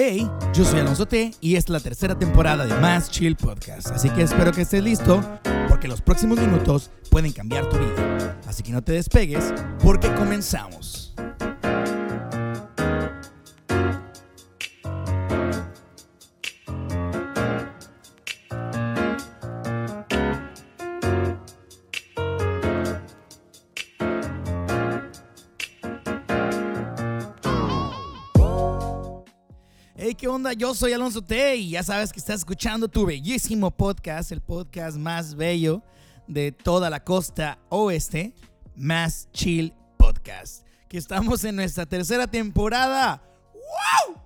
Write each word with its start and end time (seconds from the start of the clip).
Hey, 0.00 0.30
yo 0.54 0.64
soy 0.64 0.78
Alonso 0.78 1.06
T 1.06 1.34
y 1.40 1.56
es 1.56 1.68
la 1.68 1.80
tercera 1.80 2.16
temporada 2.16 2.64
de 2.64 2.74
Más 2.74 3.10
Chill 3.10 3.34
Podcast. 3.34 3.88
Así 3.88 4.08
que 4.10 4.22
espero 4.22 4.52
que 4.52 4.60
estés 4.60 4.80
listo 4.80 5.20
porque 5.68 5.88
los 5.88 6.00
próximos 6.00 6.38
minutos 6.38 6.92
pueden 7.10 7.32
cambiar 7.32 7.68
tu 7.68 7.76
vida. 7.78 8.38
Así 8.46 8.62
que 8.62 8.70
no 8.70 8.80
te 8.80 8.92
despegues 8.92 9.52
porque 9.82 10.08
comenzamos. 10.14 11.07
Yo 30.56 30.74
soy 30.74 30.92
Alonso 30.92 31.20
T 31.20 31.56
y 31.56 31.70
ya 31.70 31.82
sabes 31.82 32.12
que 32.12 32.18
estás 32.18 32.38
escuchando 32.38 32.88
tu 32.88 33.04
bellísimo 33.04 33.70
podcast, 33.70 34.32
el 34.32 34.40
podcast 34.40 34.96
más 34.96 35.34
bello 35.34 35.82
de 36.26 36.52
toda 36.52 36.88
la 36.88 37.04
costa 37.04 37.58
oeste, 37.68 38.34
Más 38.74 39.28
Chill 39.32 39.74
Podcast. 39.98 40.64
Que 40.88 40.96
estamos 40.96 41.44
en 41.44 41.56
nuestra 41.56 41.84
tercera 41.84 42.26
temporada. 42.26 43.22
¡Wow! 43.52 44.16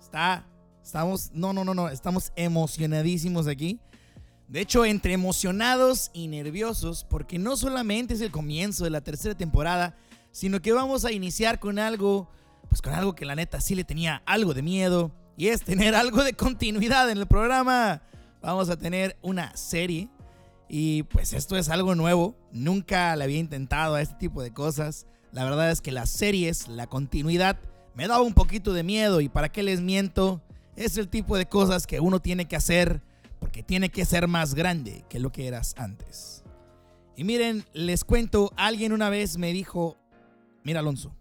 Está, 0.00 0.46
estamos, 0.82 1.30
no, 1.34 1.52
no, 1.52 1.64
no, 1.64 1.74
no, 1.74 1.88
estamos 1.90 2.32
emocionadísimos 2.34 3.46
aquí. 3.46 3.78
De 4.46 4.60
hecho, 4.60 4.86
entre 4.86 5.12
emocionados 5.12 6.10
y 6.14 6.28
nerviosos, 6.28 7.04
porque 7.04 7.38
no 7.38 7.56
solamente 7.56 8.14
es 8.14 8.22
el 8.22 8.30
comienzo 8.30 8.84
de 8.84 8.90
la 8.90 9.02
tercera 9.02 9.36
temporada, 9.36 9.96
sino 10.32 10.62
que 10.62 10.72
vamos 10.72 11.04
a 11.04 11.12
iniciar 11.12 11.58
con 11.60 11.78
algo 11.78 12.30
pues 12.68 12.82
con 12.82 12.92
algo 12.92 13.14
que 13.14 13.24
la 13.24 13.34
neta 13.34 13.60
sí 13.60 13.74
le 13.74 13.84
tenía 13.84 14.22
algo 14.26 14.52
de 14.52 14.62
miedo 14.62 15.10
y 15.38 15.48
es 15.48 15.62
tener 15.62 15.94
algo 15.94 16.24
de 16.24 16.34
continuidad 16.34 17.08
en 17.08 17.18
el 17.18 17.26
programa. 17.26 18.02
Vamos 18.42 18.68
a 18.70 18.76
tener 18.76 19.16
una 19.22 19.56
serie 19.56 20.08
y 20.68 21.04
pues 21.04 21.32
esto 21.32 21.56
es 21.56 21.68
algo 21.68 21.94
nuevo, 21.94 22.34
nunca 22.52 23.14
le 23.14 23.24
había 23.24 23.38
intentado 23.38 23.94
a 23.94 24.02
este 24.02 24.16
tipo 24.16 24.42
de 24.42 24.52
cosas. 24.52 25.06
La 25.32 25.44
verdad 25.44 25.70
es 25.70 25.80
que 25.80 25.92
las 25.92 26.10
series, 26.10 26.66
la 26.66 26.88
continuidad, 26.88 27.56
me 27.94 28.08
daba 28.08 28.22
un 28.22 28.34
poquito 28.34 28.72
de 28.72 28.82
miedo 28.82 29.20
y 29.20 29.28
para 29.28 29.50
qué 29.50 29.62
les 29.62 29.80
miento, 29.80 30.42
es 30.74 30.98
el 30.98 31.08
tipo 31.08 31.36
de 31.36 31.46
cosas 31.46 31.86
que 31.86 32.00
uno 32.00 32.20
tiene 32.20 32.46
que 32.46 32.56
hacer 32.56 33.00
porque 33.38 33.62
tiene 33.62 33.90
que 33.90 34.04
ser 34.04 34.26
más 34.26 34.54
grande 34.54 35.04
que 35.08 35.20
lo 35.20 35.30
que 35.30 35.46
eras 35.46 35.76
antes. 35.78 36.42
Y 37.16 37.22
miren, 37.22 37.64
les 37.72 38.04
cuento, 38.04 38.52
alguien 38.56 38.92
una 38.92 39.08
vez 39.08 39.38
me 39.38 39.52
dijo, 39.52 39.96
mira 40.64 40.80
Alonso, 40.80 41.14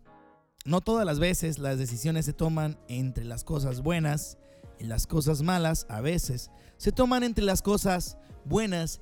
no 0.67 0.81
todas 0.81 1.05
las 1.05 1.17
veces 1.17 1.59
las 1.59 1.77
decisiones 1.77 2.25
se 2.25 2.33
toman 2.33 2.77
entre 2.89 3.23
las 3.23 3.45
cosas 3.45 3.81
buenas 3.81 4.37
y 4.79 4.83
las 4.83 5.07
cosas 5.07 5.41
malas. 5.41 5.87
A 5.89 6.01
veces 6.01 6.51
se 6.75 6.91
toman 6.91 7.23
entre 7.23 7.45
las 7.45 7.61
cosas 7.61 8.17
buenas 8.43 8.99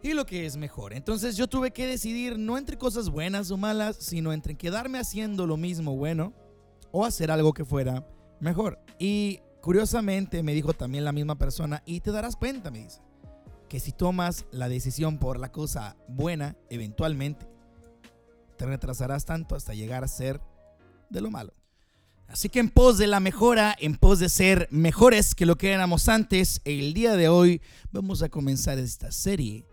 y 0.00 0.12
lo 0.12 0.26
que 0.26 0.46
es 0.46 0.56
mejor. 0.56 0.92
Entonces 0.92 1.36
yo 1.36 1.48
tuve 1.48 1.72
que 1.72 1.88
decidir 1.88 2.38
no 2.38 2.56
entre 2.56 2.78
cosas 2.78 3.10
buenas 3.10 3.50
o 3.50 3.56
malas, 3.56 3.96
sino 3.96 4.32
entre 4.32 4.54
quedarme 4.54 5.00
haciendo 5.00 5.44
lo 5.48 5.56
mismo 5.56 5.96
bueno 5.96 6.32
o 6.92 7.04
hacer 7.04 7.32
algo 7.32 7.52
que 7.52 7.64
fuera 7.64 8.06
mejor. 8.38 8.78
Y 9.00 9.40
curiosamente 9.60 10.44
me 10.44 10.54
dijo 10.54 10.72
también 10.72 11.04
la 11.04 11.10
misma 11.10 11.36
persona, 11.36 11.82
y 11.84 11.98
te 11.98 12.12
darás 12.12 12.36
cuenta, 12.36 12.70
me 12.70 12.84
dice, 12.84 13.00
que 13.68 13.80
si 13.80 13.90
tomas 13.90 14.46
la 14.52 14.68
decisión 14.68 15.18
por 15.18 15.40
la 15.40 15.50
cosa 15.50 15.96
buena, 16.06 16.56
eventualmente 16.70 17.48
te 18.56 18.66
retrasarás 18.66 19.24
tanto 19.24 19.56
hasta 19.56 19.74
llegar 19.74 20.04
a 20.04 20.08
ser 20.08 20.40
de 21.10 21.20
lo 21.20 21.30
malo. 21.30 21.54
Así 22.28 22.50
que 22.50 22.60
en 22.60 22.68
pos 22.68 22.98
de 22.98 23.06
la 23.06 23.20
mejora, 23.20 23.74
en 23.80 23.96
pos 23.96 24.18
de 24.18 24.28
ser 24.28 24.68
mejores 24.70 25.34
que 25.34 25.46
lo 25.46 25.56
que 25.56 25.72
éramos 25.72 26.08
antes, 26.08 26.60
el 26.64 26.92
día 26.92 27.16
de 27.16 27.28
hoy 27.28 27.62
vamos 27.90 28.22
a 28.22 28.28
comenzar 28.28 28.78
esta 28.78 29.10
serie 29.10 29.64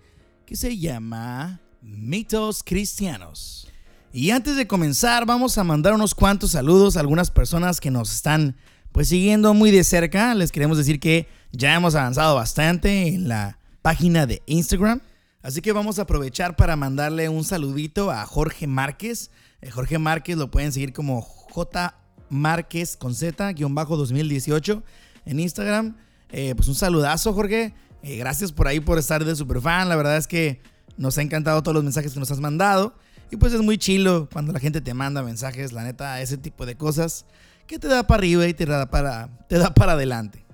que 0.45 0.55
se 0.55 0.77
llama 0.77 1.59
Mitos 1.81 2.63
Cristianos. 2.63 3.67
Y 4.13 4.31
antes 4.31 4.55
de 4.55 4.67
comenzar, 4.67 5.25
vamos 5.25 5.57
a 5.57 5.65
mandar 5.65 5.93
unos 5.93 6.15
cuantos 6.15 6.51
saludos 6.51 6.95
a 6.95 7.01
algunas 7.01 7.29
personas 7.29 7.81
que 7.81 7.91
nos 7.91 8.13
están 8.13 8.55
pues 8.93 9.09
siguiendo 9.09 9.53
muy 9.53 9.71
de 9.71 9.83
cerca. 9.83 10.33
Les 10.33 10.53
queremos 10.53 10.77
decir 10.77 11.01
que 11.01 11.27
ya 11.51 11.75
hemos 11.75 11.95
avanzado 11.95 12.35
bastante 12.35 13.09
en 13.09 13.27
la 13.27 13.59
página 13.81 14.25
de 14.25 14.41
Instagram. 14.45 15.01
Así 15.41 15.61
que 15.61 15.73
vamos 15.73 15.99
a 15.99 16.03
aprovechar 16.03 16.55
para 16.55 16.77
mandarle 16.77 17.27
un 17.27 17.43
saludito 17.43 18.09
a 18.09 18.25
Jorge 18.25 18.67
Márquez. 18.67 19.31
Eh, 19.65 19.71
Jorge 19.71 19.97
Márquez 19.97 20.37
lo 20.37 20.51
pueden 20.51 20.71
seguir 20.71 20.93
como 20.93 21.23
J 21.23 21.95
Márquez 22.29 22.95
con 22.95 23.15
Z, 23.15 23.51
guion 23.53 23.73
bajo 23.73 23.97
2018 23.97 24.83
en 25.25 25.39
Instagram. 25.39 25.95
Eh, 26.29 26.53
pues 26.55 26.67
un 26.67 26.75
saludazo, 26.75 27.33
Jorge. 27.33 27.73
Eh, 28.03 28.17
gracias 28.17 28.51
por 28.51 28.67
ahí 28.67 28.79
por 28.79 28.99
estar 28.99 29.25
de 29.25 29.35
super 29.35 29.59
fan. 29.61 29.89
La 29.89 29.95
verdad 29.95 30.17
es 30.17 30.27
que 30.27 30.61
nos 30.97 31.17
ha 31.17 31.23
encantado 31.23 31.63
todos 31.63 31.73
los 31.73 31.83
mensajes 31.83 32.13
que 32.13 32.19
nos 32.19 32.29
has 32.29 32.39
mandado. 32.39 32.93
Y 33.31 33.37
pues 33.37 33.53
es 33.53 33.61
muy 33.63 33.79
chilo 33.79 34.29
cuando 34.31 34.53
la 34.53 34.59
gente 34.59 34.81
te 34.81 34.93
manda 34.93 35.23
mensajes, 35.23 35.71
la 35.71 35.83
neta, 35.83 36.21
ese 36.21 36.37
tipo 36.37 36.67
de 36.67 36.75
cosas 36.75 37.25
que 37.65 37.79
te 37.79 37.87
da 37.87 38.05
para 38.05 38.19
arriba 38.19 38.45
y 38.45 38.53
te 38.53 38.67
da 38.67 38.91
para, 38.91 39.29
te 39.49 39.57
da 39.57 39.73
para 39.73 39.93
adelante. 39.93 40.45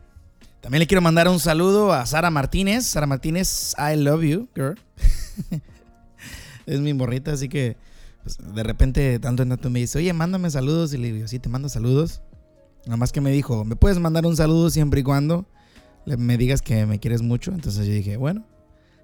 También 0.61 0.79
le 0.79 0.87
quiero 0.87 1.01
mandar 1.01 1.27
un 1.27 1.41
saludo 1.41 1.91
a 1.91 2.05
Sara 2.05 2.29
Martínez. 2.29 2.85
Sara 2.85 3.07
Martínez, 3.07 3.75
I 3.77 3.97
love 3.97 4.23
you, 4.23 4.47
girl. 4.55 4.79
es 6.65 6.79
mi 6.79 6.93
morrita, 6.93 7.33
así 7.33 7.49
que 7.49 7.75
pues, 8.23 8.37
de 8.37 8.63
repente, 8.63 9.19
tanto 9.19 9.43
en 9.43 9.49
tanto 9.49 9.69
me 9.69 9.79
dice, 9.79 9.97
oye, 9.97 10.13
mándame 10.13 10.49
saludos. 10.49 10.93
Y 10.93 10.97
le 10.97 11.11
digo, 11.11 11.27
sí, 11.27 11.39
te 11.39 11.49
mando 11.49 11.69
saludos. 11.69 12.21
Nada 12.85 12.97
más 12.97 13.11
que 13.11 13.21
me 13.21 13.31
dijo, 13.31 13.63
¿me 13.63 13.75
puedes 13.75 13.99
mandar 13.99 14.25
un 14.25 14.35
saludo 14.35 14.69
siempre 14.69 15.01
y 15.01 15.03
cuando 15.03 15.45
me 16.05 16.37
digas 16.37 16.61
que 16.61 16.85
me 16.85 16.99
quieres 16.99 17.21
mucho? 17.21 17.51
Entonces 17.51 17.85
yo 17.85 17.93
dije, 17.93 18.17
bueno, 18.17 18.47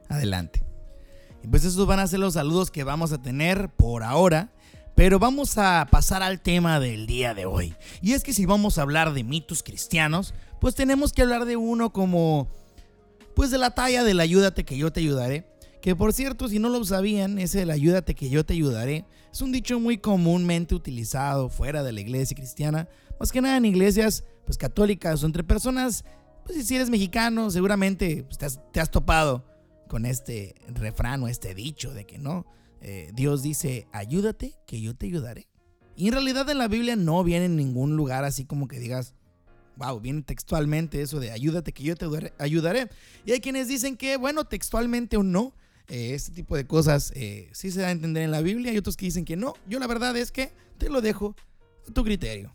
adelante. 0.10 0.64
Y 1.44 1.48
pues 1.48 1.64
esos 1.64 1.86
van 1.86 2.00
a 2.00 2.08
ser 2.08 2.20
los 2.20 2.34
saludos 2.34 2.72
que 2.72 2.84
vamos 2.84 3.12
a 3.12 3.22
tener 3.22 3.70
por 3.70 4.04
ahora. 4.04 4.52
Pero 4.96 5.20
vamos 5.20 5.60
a 5.60 5.88
pasar 5.92 6.24
al 6.24 6.42
tema 6.42 6.80
del 6.80 7.06
día 7.06 7.36
de 7.36 7.46
hoy. 7.46 7.76
Y 8.02 8.14
es 8.14 8.24
que 8.24 8.34
si 8.34 8.48
vamos 8.48 8.80
a 8.80 8.82
hablar 8.82 9.14
de 9.14 9.24
mitos 9.24 9.62
cristianos, 9.62 10.34
pues 10.60 10.74
tenemos 10.74 11.14
que 11.14 11.22
hablar 11.22 11.46
de 11.46 11.56
uno 11.56 11.94
como, 11.94 12.48
pues 13.36 13.52
de 13.52 13.60
la 13.60 13.76
talla 13.76 14.04
del 14.04 14.20
ayúdate 14.20 14.64
que 14.64 14.76
yo 14.76 14.92
te 14.92 15.02
ayudaré. 15.02 15.46
Que 15.88 15.96
por 15.96 16.12
cierto, 16.12 16.50
si 16.50 16.60
no 16.60 16.68
lo 16.68 16.84
sabían, 16.84 17.40
ese 17.40 17.62
el 17.62 17.72
ayúdate 17.72 18.14
que 18.14 18.30
yo 18.30 18.46
te 18.46 18.52
ayudaré 18.52 19.06
es 19.32 19.42
un 19.42 19.54
dicho 19.54 19.80
muy 19.80 19.98
comúnmente 19.98 20.76
utilizado 20.76 21.48
fuera 21.48 21.82
de 21.82 21.94
la 21.94 22.02
iglesia 22.02 22.36
cristiana, 22.36 22.90
más 23.22 23.32
que 23.32 23.40
nada 23.40 23.56
en 23.56 23.64
iglesias 23.64 24.26
pues 24.46 24.58
católicas 24.58 25.24
o 25.24 25.26
entre 25.26 25.46
personas, 25.46 26.04
pues 26.44 26.68
si 26.68 26.76
eres 26.76 26.90
mexicano, 26.90 27.50
seguramente 27.52 28.26
pues, 28.26 28.38
te, 28.38 28.46
has, 28.48 28.60
te, 28.74 28.82
has, 28.82 28.92
topado 28.92 29.46
con 29.88 30.06
este 30.06 30.56
refrán 30.68 31.24
o 31.24 31.30
este 31.30 31.56
dicho 31.56 31.94
de 31.94 32.06
que 32.06 32.18
no, 32.18 32.46
eh, 32.82 33.10
Dios 33.14 33.42
dice, 33.42 33.88
ayúdate 33.94 34.56
que 34.66 34.82
yo 34.82 34.94
te 34.94 35.06
ayudaré. 35.06 35.48
Y 35.96 36.08
en 36.08 36.16
realidad 36.16 36.50
en 36.50 36.58
la 36.58 36.68
Biblia 36.68 36.98
no 36.98 37.24
viene 37.24 37.46
en 37.46 37.56
ningún 37.56 37.96
lugar 37.96 38.26
así 38.26 38.44
como 38.44 38.68
que 38.68 38.78
digas, 38.82 39.14
wow, 39.78 40.02
viene 40.02 40.22
textualmente 40.24 41.02
eso 41.02 41.22
de 41.22 41.32
ayúdate 41.32 41.72
que 41.72 41.84
yo 41.84 41.96
te 41.96 42.08
ayudaré. 42.40 42.90
Y 43.26 43.32
hay 43.32 43.40
quienes 43.40 43.70
dicen 43.70 43.96
que, 43.96 44.18
bueno, 44.18 44.44
textualmente 44.44 45.16
o 45.16 45.24
no, 45.24 45.54
eh, 45.88 46.14
este 46.14 46.32
tipo 46.32 46.56
de 46.56 46.68
cosas 46.68 47.14
eh, 47.16 47.50
sí 47.54 47.72
se 47.72 47.82
da 47.82 47.88
a 47.88 47.92
entender 47.92 48.24
en 48.24 48.32
la 48.32 48.42
Biblia. 48.42 48.72
Hay 48.72 48.78
otros 48.78 48.98
que 48.98 49.06
dicen 49.06 49.26
que 49.26 49.36
no. 49.36 49.56
Yo 49.68 49.80
la 49.80 49.88
verdad 49.88 50.16
es 50.18 50.32
que 50.32 50.52
te 50.78 50.90
lo 50.90 51.02
dejo 51.02 51.36
a 51.88 51.94
tu 51.94 52.04
criterio. 52.04 52.54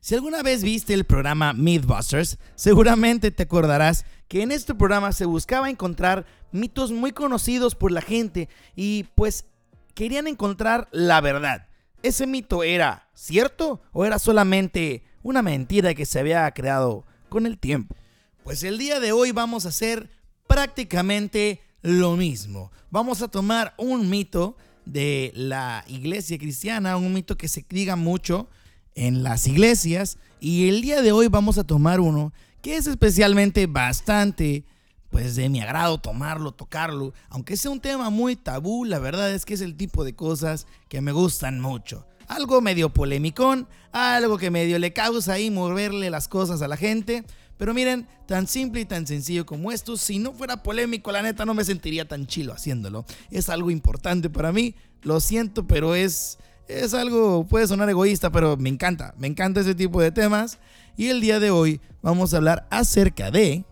Si 0.00 0.14
alguna 0.14 0.42
vez 0.42 0.62
viste 0.62 0.92
el 0.92 1.04
programa 1.04 1.54
Mythbusters, 1.54 2.38
seguramente 2.56 3.30
te 3.30 3.44
acordarás 3.44 4.04
que 4.28 4.42
en 4.42 4.52
este 4.52 4.74
programa 4.74 5.12
se 5.12 5.24
buscaba 5.24 5.70
encontrar 5.70 6.26
mitos 6.52 6.92
muy 6.92 7.12
conocidos 7.12 7.74
por 7.74 7.90
la 7.90 8.02
gente 8.02 8.50
y 8.76 9.04
pues 9.14 9.46
querían 9.94 10.26
encontrar 10.26 10.88
la 10.92 11.20
verdad. 11.22 11.68
¿Ese 12.02 12.26
mito 12.26 12.62
era 12.62 13.08
cierto 13.14 13.80
o 13.92 14.04
era 14.04 14.18
solamente 14.18 15.04
una 15.22 15.40
mentira 15.40 15.94
que 15.94 16.04
se 16.04 16.20
había 16.20 16.50
creado 16.50 17.06
con 17.30 17.46
el 17.46 17.58
tiempo? 17.58 17.96
Pues 18.42 18.62
el 18.62 18.76
día 18.76 19.00
de 19.00 19.12
hoy 19.12 19.32
vamos 19.32 19.64
a 19.64 19.70
hacer 19.70 20.10
prácticamente 20.46 21.62
lo 21.84 22.16
mismo. 22.16 22.72
Vamos 22.90 23.20
a 23.20 23.28
tomar 23.28 23.74
un 23.76 24.08
mito 24.08 24.56
de 24.86 25.32
la 25.36 25.84
iglesia 25.86 26.38
cristiana, 26.38 26.96
un 26.96 27.12
mito 27.12 27.36
que 27.36 27.46
se 27.46 27.64
diga 27.68 27.94
mucho 27.94 28.48
en 28.94 29.22
las 29.22 29.46
iglesias 29.46 30.16
y 30.40 30.70
el 30.70 30.80
día 30.80 31.02
de 31.02 31.12
hoy 31.12 31.28
vamos 31.28 31.58
a 31.58 31.64
tomar 31.64 32.00
uno 32.00 32.32
que 32.62 32.76
es 32.76 32.86
especialmente 32.86 33.66
bastante 33.66 34.64
pues 35.10 35.36
de 35.36 35.50
mi 35.50 35.60
agrado 35.60 35.98
tomarlo, 35.98 36.52
tocarlo, 36.52 37.12
aunque 37.28 37.58
sea 37.58 37.70
un 37.70 37.80
tema 37.80 38.08
muy 38.08 38.34
tabú, 38.34 38.86
la 38.86 38.98
verdad 38.98 39.30
es 39.32 39.44
que 39.44 39.52
es 39.52 39.60
el 39.60 39.76
tipo 39.76 40.04
de 40.04 40.16
cosas 40.16 40.66
que 40.88 41.02
me 41.02 41.12
gustan 41.12 41.60
mucho. 41.60 42.06
Algo 42.26 42.62
medio 42.62 42.88
polémicón, 42.88 43.68
algo 43.92 44.38
que 44.38 44.50
medio 44.50 44.78
le 44.78 44.94
causa 44.94 45.34
ahí 45.34 45.50
moverle 45.50 46.08
las 46.08 46.28
cosas 46.28 46.62
a 46.62 46.68
la 46.68 46.78
gente, 46.78 47.24
pero 47.58 47.74
miren, 47.74 48.06
tan 48.26 48.46
simple 48.46 48.80
y 48.80 48.84
tan 48.84 49.06
sencillo 49.06 49.46
como 49.46 49.70
esto, 49.72 49.96
si 49.96 50.18
no 50.18 50.32
fuera 50.32 50.62
polémico, 50.62 51.12
la 51.12 51.22
neta 51.22 51.44
no 51.44 51.54
me 51.54 51.64
sentiría 51.64 52.06
tan 52.06 52.26
chilo 52.26 52.52
haciéndolo. 52.52 53.04
Es 53.30 53.48
algo 53.48 53.70
importante 53.70 54.28
para 54.30 54.52
mí, 54.52 54.74
lo 55.02 55.20
siento, 55.20 55.66
pero 55.66 55.94
es, 55.94 56.38
Es 56.66 56.94
algo, 56.94 57.46
puede 57.46 57.66
sonar 57.66 57.90
egoísta, 57.90 58.30
pero 58.30 58.56
me 58.56 58.70
encanta, 58.70 59.14
me 59.18 59.26
encanta 59.26 59.60
ese 59.60 59.74
tipo 59.74 60.00
de 60.00 60.10
temas. 60.12 60.58
Y 60.96 61.08
el 61.08 61.20
día 61.20 61.38
de 61.38 61.50
hoy 61.50 61.80
vamos 62.02 62.32
a 62.32 62.38
hablar 62.38 62.66
acerca 62.70 63.30
de... 63.30 63.64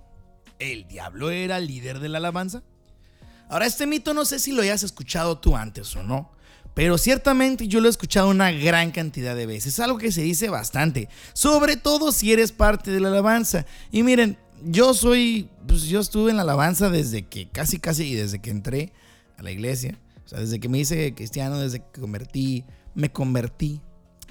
¿El 0.58 0.86
diablo 0.88 1.30
era 1.30 1.58
líder 1.58 2.00
de 2.00 2.08
la 2.08 2.18
alabanza? 2.18 2.62
Ahora, 3.48 3.66
este 3.66 3.86
mito 3.86 4.12
no 4.14 4.24
sé 4.24 4.38
si 4.38 4.52
lo 4.52 4.62
hayas 4.62 4.82
escuchado 4.82 5.38
tú 5.38 5.56
antes 5.56 5.94
o 5.96 6.02
no, 6.02 6.30
pero 6.74 6.96
ciertamente 6.96 7.68
yo 7.68 7.80
lo 7.80 7.88
he 7.88 7.90
escuchado 7.90 8.28
una 8.28 8.50
gran 8.50 8.90
cantidad 8.90 9.36
de 9.36 9.46
veces. 9.46 9.74
Es 9.74 9.80
algo 9.80 9.98
que 9.98 10.12
se 10.12 10.22
dice 10.22 10.48
bastante, 10.48 11.08
sobre 11.34 11.76
todo 11.76 12.12
si 12.12 12.32
eres 12.32 12.52
parte 12.52 12.90
de 12.90 13.00
la 13.00 13.08
alabanza. 13.08 13.66
Y 13.90 14.02
miren, 14.02 14.38
yo 14.64 14.94
soy, 14.94 15.48
pues 15.66 15.84
yo 15.84 16.00
estuve 16.00 16.30
en 16.30 16.36
la 16.36 16.42
alabanza 16.42 16.88
desde 16.88 17.22
que, 17.22 17.48
casi, 17.48 17.78
casi, 17.78 18.14
desde 18.14 18.40
que 18.40 18.50
entré 18.50 18.92
a 19.36 19.42
la 19.42 19.50
iglesia. 19.50 19.98
O 20.24 20.28
sea, 20.28 20.40
desde 20.40 20.60
que 20.60 20.68
me 20.68 20.78
hice 20.78 21.14
cristiano, 21.14 21.58
desde 21.58 21.80
que 21.80 22.00
convertí, 22.00 22.64
me 22.94 23.10
convertí, 23.10 23.80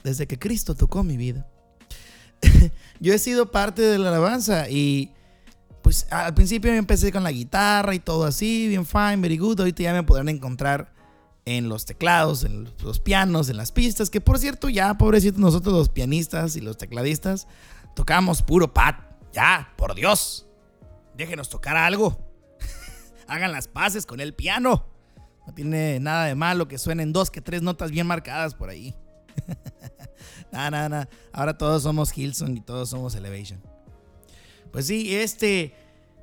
desde 0.03 0.25
que 0.25 0.39
Cristo 0.39 0.73
tocó 0.73 1.03
mi 1.03 1.17
vida. 1.17 1.47
yo 2.99 3.13
he 3.13 3.19
sido 3.19 3.51
parte 3.51 3.83
de 3.83 3.99
la 3.99 4.09
alabanza 4.09 4.67
y 4.67 5.11
pues 5.83 6.07
al 6.09 6.33
principio 6.33 6.73
empecé 6.73 7.11
con 7.11 7.23
la 7.23 7.31
guitarra 7.31 7.93
y 7.93 7.99
todo 7.99 8.25
así, 8.25 8.67
bien 8.67 8.85
fine, 8.85 9.17
very 9.17 9.37
good. 9.37 9.59
Ahorita 9.59 9.83
ya 9.83 9.93
me 9.93 10.03
podrán 10.03 10.29
encontrar 10.29 10.91
en 11.57 11.69
los 11.69 11.85
teclados, 11.85 12.43
en 12.43 12.69
los 12.83 12.99
pianos, 12.99 13.49
en 13.49 13.57
las 13.57 13.71
pistas, 13.71 14.09
que 14.09 14.21
por 14.21 14.39
cierto 14.39 14.69
ya, 14.69 14.93
pobrecitos 14.95 15.39
nosotros 15.39 15.73
los 15.73 15.89
pianistas 15.89 16.55
y 16.55 16.61
los 16.61 16.77
tecladistas, 16.77 17.47
tocamos 17.95 18.41
puro 18.41 18.73
pat. 18.73 18.99
Ya, 19.33 19.73
por 19.77 19.95
Dios. 19.95 20.47
Déjenos 21.15 21.49
tocar 21.49 21.77
algo. 21.77 22.19
Hagan 23.27 23.51
las 23.51 23.67
paces 23.67 24.05
con 24.05 24.19
el 24.19 24.33
piano. 24.33 24.85
No 25.47 25.53
tiene 25.53 25.99
nada 25.99 26.25
de 26.25 26.35
malo 26.35 26.67
que 26.67 26.77
suenen 26.77 27.13
dos 27.13 27.31
que 27.31 27.41
tres 27.41 27.61
notas 27.61 27.91
bien 27.91 28.07
marcadas 28.07 28.53
por 28.53 28.69
ahí. 28.69 28.95
nada, 30.51 30.69
nada, 30.69 30.89
nada. 30.89 31.09
Ahora 31.31 31.57
todos 31.57 31.83
somos 31.83 32.15
Hilson 32.17 32.57
y 32.57 32.61
todos 32.61 32.89
somos 32.89 33.15
Elevation. 33.15 33.61
Pues 34.71 34.87
sí, 34.87 35.15
este 35.15 35.75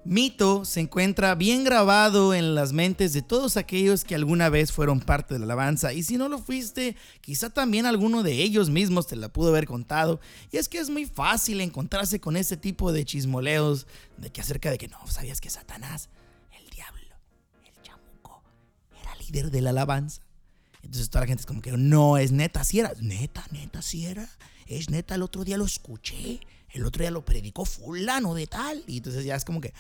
mito 0.05 0.65
se 0.65 0.81
encuentra 0.81 1.35
bien 1.35 1.65
grabado 1.65 2.35
en 2.35 2.55
las 2.55 2.73
mentes 2.73 3.13
de 3.13 3.23
todos 3.23 3.57
aquellos 3.57 4.05
que 4.05 4.15
alguna 4.15 4.49
vez 4.49 4.73
fueron 4.73 5.01
parte 5.01 5.35
de 5.35 5.41
la 5.41 5.47
alabanza. 5.47 5.93
Y 5.93 6.03
si 6.03 6.17
no 6.17 6.29
lo 6.29 6.39
fuiste, 6.39 6.97
quizá 7.21 7.51
también 7.51 7.87
alguno 7.87 8.23
de 8.23 8.43
ellos 8.43 8.71
mismos 8.71 9.07
te 9.07 9.17
la 9.17 9.29
pudo 9.29 9.51
haber 9.51 9.67
contado. 9.67 10.21
Y 10.51 10.57
es 10.57 10.69
que 10.69 10.79
es 10.79 10.91
muy 10.91 11.07
fácil 11.07 11.61
encontrarse 11.61 12.21
con 12.21 12.37
este 12.37 12.57
tipo 12.57 12.93
de 12.93 13.05
chismoleos 13.05 13.87
de 14.17 14.31
que 14.31 14.41
acerca 14.41 14.71
de 14.71 14.79
que 14.79 14.89
no, 14.89 14.99
sabías 15.07 15.41
que 15.41 15.51
Satanás, 15.51 16.09
el 16.59 16.71
diablo, 16.71 17.17
el 17.67 17.83
chamuco, 17.83 18.43
era 19.01 19.15
líder 19.17 19.51
de 19.51 19.61
la 19.61 19.71
alabanza. 19.71 20.23
Entonces 20.83 21.11
toda 21.11 21.23
la 21.23 21.29
gente 21.29 21.43
es 21.43 21.47
como 21.47 21.61
que 21.61 21.73
no, 21.73 22.19
es 22.19 22.33
neta, 22.33 22.65
si 22.65 22.81
era. 22.81 22.93
Neta, 23.01 23.45
neta, 23.51 23.83
si 23.83 24.07
era. 24.07 24.29
Es 24.67 24.91
neta, 24.91 25.15
el 25.15 25.23
otro 25.23 25.45
día 25.45 25.57
lo 25.57 25.65
escuché 25.65 26.41
el 26.73 26.85
otro 26.85 27.03
día 27.03 27.11
lo 27.11 27.25
predicó 27.25 27.65
fulano 27.65 28.35
de 28.35 28.47
tal. 28.47 28.83
Y 28.87 28.99
entonces 28.99 29.25
ya 29.25 29.37
es 29.37 29.45
como 29.45 29.61
que, 29.61 29.73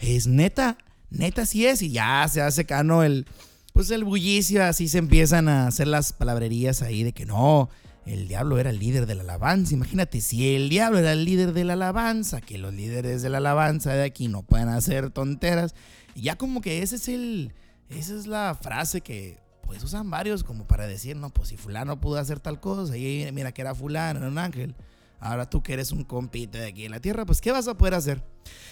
es 0.00 0.26
neta, 0.26 0.78
neta 1.10 1.46
sí 1.46 1.66
es. 1.66 1.82
Y 1.82 1.90
ya 1.90 2.26
se 2.28 2.40
hace 2.40 2.64
cano 2.64 3.02
el, 3.02 3.26
pues 3.72 3.90
el 3.90 4.04
bullicio, 4.04 4.64
así 4.64 4.88
se 4.88 4.98
empiezan 4.98 5.48
a 5.48 5.66
hacer 5.66 5.86
las 5.88 6.12
palabrerías 6.12 6.82
ahí 6.82 7.02
de 7.02 7.12
que 7.12 7.26
no, 7.26 7.70
el 8.06 8.26
diablo 8.26 8.58
era 8.58 8.70
el 8.70 8.78
líder 8.78 9.06
de 9.06 9.14
la 9.14 9.22
alabanza. 9.22 9.74
Imagínate, 9.74 10.20
si 10.20 10.54
el 10.54 10.68
diablo 10.68 10.98
era 10.98 11.12
el 11.12 11.24
líder 11.24 11.52
de 11.52 11.64
la 11.64 11.74
alabanza, 11.74 12.40
que 12.40 12.58
los 12.58 12.72
líderes 12.72 13.22
de 13.22 13.28
la 13.28 13.38
alabanza 13.38 13.92
de 13.92 14.04
aquí 14.04 14.28
no 14.28 14.42
pueden 14.42 14.68
hacer 14.68 15.10
tonteras. 15.10 15.74
Y 16.14 16.22
ya 16.22 16.36
como 16.36 16.60
que 16.60 16.82
ese 16.82 16.96
es 16.96 17.08
el, 17.08 17.52
esa 17.90 18.14
es 18.14 18.26
la 18.26 18.58
frase 18.60 19.00
que 19.00 19.38
pues 19.68 19.84
usan 19.84 20.08
varios 20.08 20.44
como 20.44 20.66
para 20.66 20.86
decir, 20.86 21.14
no, 21.16 21.28
pues 21.28 21.50
si 21.50 21.58
fulano 21.58 22.00
pudo 22.00 22.18
hacer 22.18 22.40
tal 22.40 22.58
cosa, 22.58 22.96
y 22.96 23.30
mira 23.32 23.52
que 23.52 23.60
era 23.60 23.74
fulano, 23.74 24.20
era 24.20 24.28
un 24.28 24.38
ángel. 24.38 24.74
Ahora 25.20 25.50
tú 25.50 25.62
que 25.62 25.72
eres 25.72 25.90
un 25.90 26.04
compite 26.04 26.58
de 26.58 26.66
aquí 26.68 26.84
en 26.84 26.92
la 26.92 27.00
tierra, 27.00 27.26
pues 27.26 27.40
¿qué 27.40 27.50
vas 27.50 27.66
a 27.66 27.74
poder 27.76 27.94
hacer? 27.94 28.22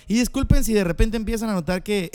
Y 0.06 0.14
disculpen 0.14 0.62
si 0.62 0.72
de 0.74 0.84
repente 0.84 1.16
empiezan 1.16 1.50
a 1.50 1.54
notar 1.54 1.82
que, 1.82 2.10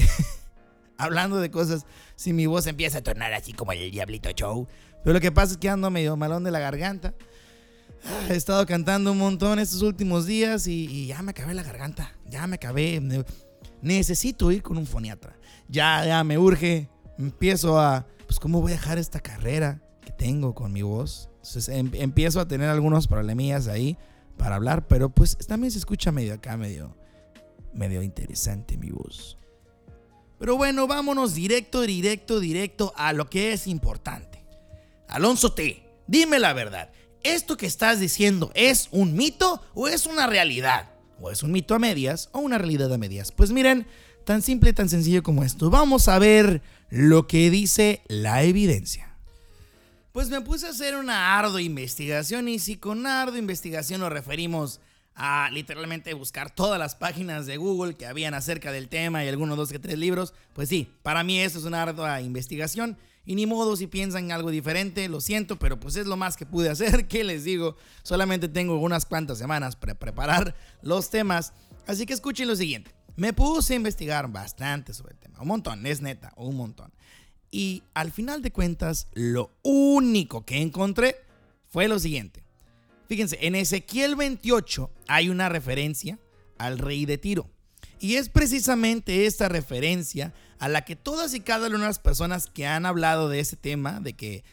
hablando 0.97 1.37
de 1.37 1.51
cosas, 1.51 1.85
si 2.15 2.31
mi 2.31 2.45
voz 2.45 2.67
empieza 2.67 2.99
a 2.99 3.01
tornar 3.01 3.33
así 3.33 3.53
como 3.53 3.73
el 3.73 3.91
Diablito 3.91 4.31
Show. 4.31 4.67
Pero 5.03 5.13
lo 5.13 5.19
que 5.19 5.31
pasa 5.31 5.53
es 5.53 5.57
que 5.57 5.69
ando 5.69 5.89
medio 5.89 6.15
malón 6.15 6.43
de 6.43 6.51
la 6.51 6.59
garganta. 6.59 7.13
He 8.29 8.35
estado 8.35 8.65
cantando 8.65 9.11
un 9.11 9.17
montón 9.17 9.59
estos 9.59 9.81
últimos 9.81 10.25
días 10.25 10.65
y, 10.65 11.07
ya 11.07 11.21
me 11.21 11.31
acabé 11.31 11.53
la 11.53 11.63
garganta. 11.63 12.15
Ya 12.25 12.47
me 12.47 12.55
acabé. 12.55 13.01
Necesito 13.81 14.51
ir 14.51 14.63
con 14.63 14.77
un 14.77 14.85
foniatra. 14.85 15.35
Ya, 15.67 16.05
ya 16.05 16.23
me 16.23 16.37
urge. 16.37 16.89
Empiezo 17.17 17.79
a, 17.79 18.07
pues, 18.25 18.39
¿cómo 18.39 18.61
voy 18.61 18.71
a 18.71 18.75
dejar 18.75 18.97
esta 18.97 19.19
carrera 19.19 19.81
que 20.03 20.11
tengo 20.11 20.55
con 20.55 20.71
mi 20.71 20.81
voz? 20.81 21.29
Em, 21.67 21.91
empiezo 21.95 22.39
a 22.39 22.47
tener 22.47 22.69
algunos 22.69 23.07
problemillas 23.07 23.67
ahí 23.67 23.97
para 24.41 24.55
hablar, 24.55 24.87
pero 24.87 25.11
pues 25.11 25.37
también 25.37 25.69
se 25.69 25.77
escucha 25.77 26.11
medio 26.11 26.33
acá, 26.33 26.57
medio, 26.57 26.97
medio 27.75 28.01
interesante 28.01 28.75
mi 28.75 28.89
voz. 28.89 29.37
Pero 30.39 30.57
bueno, 30.57 30.87
vámonos 30.87 31.35
directo, 31.35 31.81
directo, 31.81 32.39
directo 32.39 32.91
a 32.97 33.13
lo 33.13 33.29
que 33.29 33.53
es 33.53 33.67
importante. 33.67 34.43
Alonso 35.07 35.53
T, 35.53 35.87
dime 36.07 36.39
la 36.39 36.53
verdad. 36.53 36.89
¿Esto 37.21 37.55
que 37.55 37.67
estás 37.67 37.99
diciendo 37.99 38.51
es 38.55 38.89
un 38.89 39.13
mito 39.13 39.61
o 39.75 39.87
es 39.87 40.07
una 40.07 40.25
realidad? 40.25 40.89
¿O 41.19 41.29
es 41.29 41.43
un 41.43 41.51
mito 41.51 41.75
a 41.75 41.79
medias 41.79 42.29
o 42.31 42.39
una 42.39 42.57
realidad 42.57 42.91
a 42.91 42.97
medias? 42.97 43.31
Pues 43.31 43.51
miren, 43.51 43.85
tan 44.25 44.41
simple, 44.41 44.73
tan 44.73 44.89
sencillo 44.89 45.21
como 45.21 45.43
esto. 45.43 45.69
Vamos 45.69 46.07
a 46.07 46.17
ver 46.17 46.63
lo 46.89 47.27
que 47.27 47.51
dice 47.51 48.01
la 48.07 48.41
evidencia. 48.41 49.10
Pues 50.11 50.29
me 50.29 50.41
puse 50.41 50.67
a 50.67 50.71
hacer 50.71 50.97
una 50.97 51.37
ardua 51.39 51.61
investigación 51.61 52.49
y 52.49 52.59
si 52.59 52.75
con 52.75 53.07
ardua 53.07 53.39
investigación 53.39 54.01
nos 54.01 54.11
referimos 54.11 54.81
a 55.15 55.49
literalmente 55.51 56.13
buscar 56.13 56.53
todas 56.53 56.77
las 56.77 56.95
páginas 56.95 57.45
de 57.45 57.55
Google 57.55 57.95
que 57.95 58.05
habían 58.05 58.33
acerca 58.33 58.73
del 58.73 58.89
tema 58.89 59.23
y 59.23 59.29
algunos 59.29 59.55
dos 59.55 59.71
que 59.71 59.79
tres 59.79 59.97
libros, 59.97 60.33
pues 60.53 60.67
sí, 60.67 60.91
para 61.01 61.23
mí 61.23 61.39
esto 61.39 61.59
es 61.59 61.65
una 61.65 61.83
ardua 61.83 62.19
investigación 62.19 62.97
y 63.25 63.35
ni 63.35 63.45
modo 63.45 63.77
si 63.77 63.87
piensan 63.87 64.25
en 64.25 64.31
algo 64.33 64.51
diferente, 64.51 65.07
lo 65.07 65.21
siento, 65.21 65.57
pero 65.57 65.79
pues 65.79 65.95
es 65.95 66.07
lo 66.07 66.17
más 66.17 66.35
que 66.35 66.45
pude 66.45 66.69
hacer, 66.69 67.07
¿qué 67.07 67.23
les 67.23 67.45
digo? 67.45 67.77
Solamente 68.03 68.49
tengo 68.49 68.77
unas 68.81 69.05
cuantas 69.05 69.37
semanas 69.37 69.77
para 69.77 69.95
preparar 69.95 70.55
los 70.81 71.09
temas, 71.09 71.53
así 71.87 72.05
que 72.05 72.11
escuchen 72.11 72.49
lo 72.49 72.57
siguiente. 72.57 72.91
Me 73.15 73.31
puse 73.31 73.73
a 73.73 73.77
investigar 73.77 74.29
bastante 74.29 74.93
sobre 74.93 75.13
el 75.13 75.19
tema, 75.19 75.39
un 75.39 75.47
montón, 75.47 75.85
es 75.85 76.01
neta, 76.01 76.33
un 76.35 76.57
montón. 76.57 76.91
Y 77.51 77.83
al 77.93 78.11
final 78.11 78.41
de 78.41 78.51
cuentas, 78.51 79.07
lo 79.13 79.51
único 79.61 80.45
que 80.45 80.61
encontré 80.61 81.17
fue 81.69 81.89
lo 81.89 81.99
siguiente. 81.99 82.43
Fíjense, 83.07 83.37
en 83.41 83.55
Ezequiel 83.55 84.15
28 84.15 84.89
hay 85.07 85.29
una 85.29 85.49
referencia 85.49 86.17
al 86.57 86.77
rey 86.77 87.05
de 87.05 87.17
Tiro. 87.17 87.49
Y 87.99 88.15
es 88.15 88.29
precisamente 88.29 89.25
esta 89.25 89.49
referencia 89.49 90.33
a 90.59 90.69
la 90.69 90.85
que 90.85 90.95
todas 90.95 91.33
y 91.33 91.41
cada 91.41 91.67
una 91.67 91.79
de 91.79 91.85
las 91.85 91.99
personas 91.99 92.47
que 92.47 92.65
han 92.65 92.85
hablado 92.85 93.27
de 93.27 93.41
ese 93.41 93.57
tema, 93.57 93.99
de 93.99 94.13
que 94.13 94.43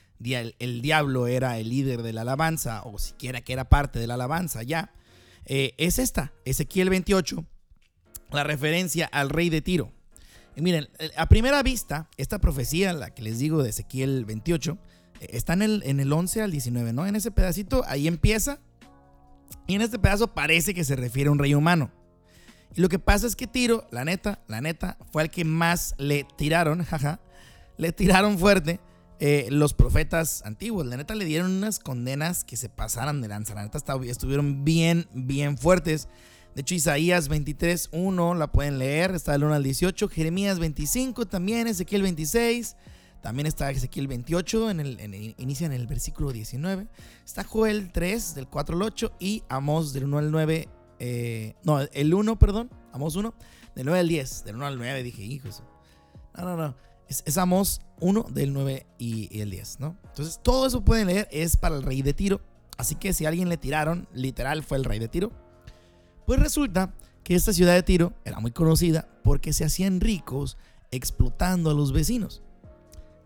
el, 0.59 0.83
diablo 0.83 1.29
era 1.29 1.59
el 1.59 1.69
líder 1.69 2.03
de 2.03 2.13
la 2.13 2.23
alabanza, 2.23 2.83
o 2.83 2.99
siquiera 2.99 3.43
que 3.43 3.53
era 3.53 3.69
parte 3.69 4.01
de 4.01 4.09
la 4.09 4.15
alabanza 4.15 4.65
ya, 4.65 4.93
eh, 5.45 5.75
es 5.79 5.99
esta, 5.99 6.33
Ezequiel 6.45 6.91
28, 6.91 7.45
la 8.33 8.45
referencia 8.45 9.07
al 9.07 9.31
rey 9.31 9.51
de 9.51 9.63
Tiro 9.63 9.93
miren, 10.63 10.89
eh, 10.99 11.11
a 11.17 11.29
primera 11.29 11.63
vista, 11.63 12.09
esta 12.17 12.39
profecía, 12.39 12.93
la 12.93 13.11
que 13.11 13.23
les 13.23 13.39
digo 13.39 13.63
de 13.63 13.71
Ezequiel 13.71 14.25
28, 14.25 14.79
eh, 15.21 15.27
está 15.31 15.53
en 15.53 15.63
el, 15.63 15.83
en 15.85 16.01
el 16.01 16.13
11 16.13 16.43
al 16.43 16.51
19, 16.51 16.93
¿no? 16.93 17.07
En 17.07 17.17
ese 17.17 17.31
pedacito, 17.31 17.85
ahí 17.87 18.09
empieza. 18.09 18.61
Y 19.67 19.75
en 19.75 19.83
este 19.83 19.99
pedazo 19.99 20.35
parece 20.35 20.75
que 20.75 20.85
se 20.85 20.97
refiere 20.97 21.29
a 21.29 21.33
un 21.33 21.39
rey 21.39 21.55
humano. 21.55 21.91
Y 22.75 22.81
lo 22.81 22.89
que 22.89 22.99
pasa 22.99 23.27
es 23.27 23.37
que 23.37 23.47
Tiro, 23.47 23.87
la 23.91 24.05
neta, 24.05 24.41
la 24.47 24.61
neta, 24.61 24.99
fue 25.11 25.23
el 25.23 25.31
que 25.31 25.45
más 25.45 25.95
le 25.99 26.25
tiraron, 26.37 26.83
jaja, 26.85 27.21
le 27.77 27.93
tiraron 27.93 28.39
fuerte 28.39 28.81
eh, 29.21 29.49
los 29.51 29.75
profetas 29.75 30.43
antiguos. 30.45 30.87
La 30.87 30.97
neta 30.97 31.15
le 31.15 31.25
dieron 31.25 31.51
unas 31.51 31.79
condenas 31.79 32.45
que 32.45 32.57
se 32.57 32.69
pasaran 32.69 33.21
de 33.21 33.29
lanza. 33.29 33.55
La 33.55 33.65
neta 33.65 33.79
estuvieron 34.05 34.65
bien, 34.65 35.09
bien 35.13 35.59
fuertes. 35.59 36.09
De 36.59 36.63
hecho, 36.63 36.75
Isaías 36.75 37.29
23, 37.29 37.91
1 37.93 38.35
la 38.35 38.51
pueden 38.51 38.81
leer, 38.81 39.15
está 39.15 39.31
del 39.31 39.45
1 39.45 39.55
al 39.55 39.63
18. 39.63 40.09
Jeremías 40.09 40.59
25 40.59 41.27
también, 41.27 41.69
Ezequiel 41.69 42.03
26. 42.03 42.75
También 43.23 43.47
está 43.47 43.71
Ezequiel 43.71 44.09
28, 44.09 44.71
en 44.71 44.81
el, 44.81 45.35
inicia 45.39 45.67
en 45.67 45.73
el 45.73 45.87
versículo 45.87 46.33
19. 46.33 46.89
Está 47.25 47.45
Joel 47.45 47.93
3, 47.93 48.35
del 48.35 48.49
4 48.49 48.75
al 48.75 48.83
8. 48.83 49.13
Y 49.21 49.45
Amós 49.49 49.93
del 49.93 50.07
1 50.07 50.19
al 50.19 50.33
9. 50.33 50.69
Eh, 50.99 51.55
no, 51.63 51.79
el 51.81 52.13
1, 52.13 52.39
perdón. 52.41 52.71
Amós 52.93 53.15
1, 53.15 53.33
del 53.77 53.87
9 53.87 54.01
al 54.01 54.09
10. 54.09 54.43
Del 54.43 54.57
1 54.57 54.67
al 54.67 54.79
9 54.79 55.03
dije, 55.05 55.23
hijos. 55.23 55.63
No, 56.37 56.43
no, 56.43 56.57
no. 56.57 56.77
Es, 57.07 57.23
es 57.25 57.39
Amós 57.39 57.83
1, 58.01 58.27
del 58.33 58.53
9 58.53 58.85
y, 58.99 59.29
y 59.31 59.43
el 59.43 59.51
10, 59.51 59.79
¿no? 59.79 59.97
Entonces, 60.07 60.41
todo 60.43 60.67
eso 60.67 60.85
pueden 60.85 61.07
leer. 61.07 61.29
Es 61.31 61.57
para 61.57 61.77
el 61.77 61.85
rey 61.85 62.03
de 62.03 62.15
Tiro. 62.15 62.41
Así 62.79 62.97
que 62.97 63.13
si 63.13 63.27
a 63.27 63.29
alguien 63.29 63.49
le 63.49 63.59
tiraron, 63.59 64.09
literal 64.13 64.65
fue 64.65 64.79
el 64.79 64.83
rey 64.83 64.99
de 64.99 65.07
Tiro. 65.07 65.31
Pues 66.29 66.41
resulta 66.41 66.93
que 67.25 67.35
esta 67.35 67.55
ciudad 67.55 67.73
de 67.73 67.83
Tiro 67.83 68.13
era 68.23 68.39
muy 68.39 68.51
conocida 68.51 69.09
porque 69.25 69.55
se 69.55 69.65
hacían 69.65 69.99
ricos 69.99 70.59
explotando 70.91 71.71
a 71.71 71.75
los 71.75 71.91
vecinos. 71.93 72.43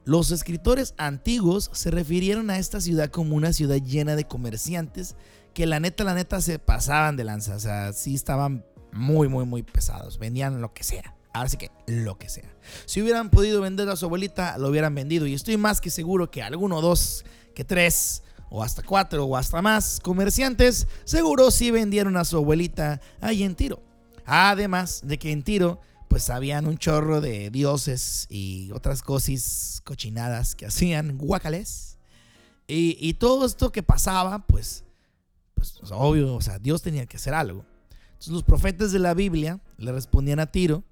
los 0.04 0.30
escritores 0.30 0.94
antiguos 0.98 1.68
se 1.72 1.90
refirieron 1.90 2.48
a 2.48 2.58
esta 2.58 2.80
ciudad 2.80 3.10
como 3.10 3.34
una 3.34 3.52
ciudad 3.52 3.78
llena 3.78 4.14
de 4.14 4.28
comerciantes 4.28 5.16
que 5.52 5.66
la 5.66 5.80
neta, 5.80 6.04
la 6.04 6.14
neta 6.14 6.40
se 6.40 6.60
pasaban 6.60 7.16
de 7.16 7.24
lanza. 7.24 7.56
O 7.56 7.58
sea, 7.58 7.92
sí 7.92 8.14
estaban 8.14 8.64
muy, 8.92 9.26
muy, 9.26 9.46
muy 9.46 9.64
pesados. 9.64 10.20
Vendían 10.20 10.60
lo 10.60 10.72
que 10.72 10.84
sea. 10.84 11.16
Ahora 11.32 11.48
sí 11.48 11.56
que 11.56 11.72
lo 11.88 12.18
que 12.18 12.28
sea. 12.28 12.54
Si 12.86 13.02
hubieran 13.02 13.30
podido 13.30 13.60
vender 13.60 13.88
a 13.88 13.96
su 13.96 14.06
abuelita, 14.06 14.56
lo 14.58 14.68
hubieran 14.68 14.94
vendido. 14.94 15.26
Y 15.26 15.34
estoy 15.34 15.56
más 15.56 15.80
que 15.80 15.90
seguro 15.90 16.30
que 16.30 16.40
alguno, 16.40 16.80
dos, 16.80 17.24
que 17.56 17.64
tres, 17.64 18.22
o 18.54 18.62
hasta 18.62 18.82
cuatro, 18.82 19.24
o 19.24 19.34
hasta 19.34 19.62
más 19.62 19.98
comerciantes, 19.98 20.86
seguro 21.04 21.50
sí 21.50 21.70
vendieron 21.70 22.18
a 22.18 22.24
su 22.26 22.36
abuelita 22.36 23.00
ahí 23.22 23.44
en 23.44 23.54
Tiro. 23.54 23.82
Además 24.26 25.00
de 25.04 25.18
que 25.18 25.32
en 25.32 25.42
Tiro, 25.42 25.80
pues 26.08 26.28
habían 26.28 26.66
un 26.66 26.76
chorro 26.76 27.22
de 27.22 27.48
dioses 27.48 28.26
y 28.28 28.70
otras 28.72 29.00
cosas 29.00 29.80
cochinadas 29.84 30.54
que 30.54 30.66
hacían 30.66 31.16
guacales. 31.16 31.96
Y, 32.68 32.98
y 33.00 33.14
todo 33.14 33.46
esto 33.46 33.72
que 33.72 33.82
pasaba, 33.82 34.46
pues, 34.46 34.84
pues, 35.54 35.78
obvio, 35.90 36.34
o 36.34 36.40
sea, 36.42 36.58
Dios 36.58 36.82
tenía 36.82 37.06
que 37.06 37.16
hacer 37.16 37.32
algo. 37.32 37.64
Entonces 38.10 38.34
los 38.34 38.44
profetas 38.44 38.92
de 38.92 38.98
la 38.98 39.14
Biblia 39.14 39.60
le 39.78 39.92
respondían 39.92 40.40
a 40.40 40.46
Tiro 40.46 40.84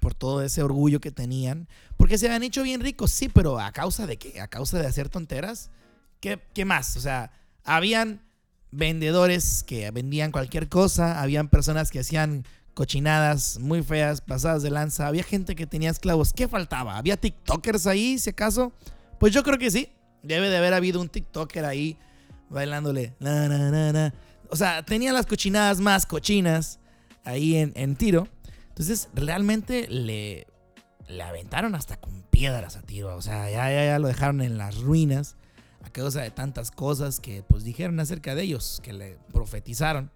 por 0.00 0.14
todo 0.14 0.40
ese 0.40 0.62
orgullo 0.62 0.98
que 0.98 1.10
tenían, 1.10 1.68
porque 1.98 2.16
se 2.16 2.26
habían 2.26 2.42
hecho 2.42 2.62
bien 2.62 2.80
ricos, 2.80 3.12
sí, 3.12 3.28
pero 3.28 3.60
a 3.60 3.70
causa 3.70 4.06
de 4.06 4.16
qué? 4.16 4.40
A 4.40 4.48
causa 4.48 4.78
de 4.78 4.86
hacer 4.86 5.10
tonteras. 5.10 5.70
¿Qué, 6.22 6.64
más? 6.64 6.96
O 6.96 7.00
sea, 7.00 7.32
habían 7.64 8.22
vendedores 8.70 9.64
que 9.64 9.90
vendían 9.90 10.30
cualquier 10.30 10.68
cosa, 10.68 11.20
habían 11.20 11.48
personas 11.48 11.90
que 11.90 11.98
hacían 11.98 12.46
cochinadas 12.74 13.58
muy 13.58 13.82
feas, 13.82 14.20
pasadas 14.20 14.62
de 14.62 14.70
lanza, 14.70 15.08
había 15.08 15.24
gente 15.24 15.56
que 15.56 15.66
tenía 15.66 15.90
esclavos. 15.90 16.32
¿Qué 16.32 16.46
faltaba? 16.46 16.96
¿Había 16.96 17.16
TikTokers 17.16 17.88
ahí, 17.88 18.20
si 18.20 18.30
acaso? 18.30 18.72
Pues 19.18 19.32
yo 19.32 19.42
creo 19.42 19.58
que 19.58 19.72
sí. 19.72 19.88
Debe 20.22 20.48
de 20.48 20.58
haber 20.58 20.74
habido 20.74 21.00
un 21.00 21.08
TikToker 21.08 21.64
ahí 21.64 21.98
bailándole. 22.48 23.14
O 24.48 24.54
sea, 24.54 24.84
tenía 24.84 25.12
las 25.12 25.26
cochinadas 25.26 25.80
más 25.80 26.06
cochinas 26.06 26.78
ahí 27.24 27.56
en, 27.56 27.72
en 27.74 27.96
tiro. 27.96 28.28
Entonces, 28.68 29.08
realmente 29.12 29.88
le, 29.88 30.46
le 31.08 31.22
aventaron 31.24 31.74
hasta 31.74 31.96
con 31.96 32.22
piedras 32.30 32.76
a 32.76 32.82
tiro. 32.82 33.16
O 33.16 33.22
sea, 33.22 33.50
ya, 33.50 33.68
ya, 33.72 33.86
ya 33.86 33.98
lo 33.98 34.06
dejaron 34.06 34.40
en 34.40 34.56
las 34.56 34.78
ruinas 34.80 35.36
causa 35.92 36.22
de 36.22 36.30
tantas 36.30 36.70
cosas 36.70 37.20
que 37.20 37.42
pues 37.42 37.64
dijeron 37.64 38.00
acerca 38.00 38.34
de 38.34 38.42
ellos, 38.42 38.80
que 38.82 38.92
le 38.92 39.18
profetizaron. 39.32 40.10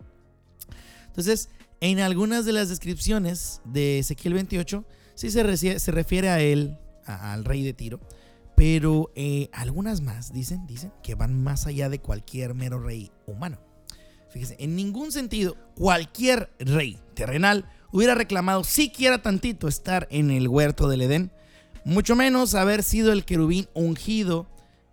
Entonces, 1.06 1.48
en 1.80 2.00
algunas 2.00 2.44
de 2.44 2.52
las 2.52 2.68
descripciones 2.68 3.60
de 3.64 4.00
Ezequiel 4.00 4.34
28, 4.34 4.84
sí 5.14 5.30
se, 5.30 5.78
se 5.78 5.92
refiere 5.92 6.28
a 6.30 6.40
él, 6.40 6.78
al 7.04 7.44
rey 7.44 7.62
de 7.62 7.72
Tiro, 7.72 8.00
pero 8.56 9.12
eh, 9.14 9.50
algunas 9.52 10.00
más 10.00 10.32
dicen, 10.32 10.66
dicen 10.66 10.92
que 11.02 11.14
van 11.14 11.42
más 11.42 11.66
allá 11.66 11.88
de 11.88 12.00
cualquier 12.00 12.54
mero 12.54 12.80
rey 12.80 13.12
humano. 13.26 13.58
Fíjese, 14.30 14.56
en 14.58 14.74
ningún 14.76 15.12
sentido 15.12 15.56
cualquier 15.74 16.50
rey 16.58 16.98
terrenal 17.14 17.70
hubiera 17.92 18.14
reclamado 18.14 18.64
siquiera 18.64 19.22
tantito 19.22 19.68
estar 19.68 20.08
en 20.10 20.30
el 20.30 20.48
huerto 20.48 20.88
del 20.88 21.02
Edén, 21.02 21.30
mucho 21.84 22.16
menos 22.16 22.54
haber 22.54 22.82
sido 22.82 23.12
el 23.12 23.24
querubín 23.24 23.68
ungido 23.74 24.48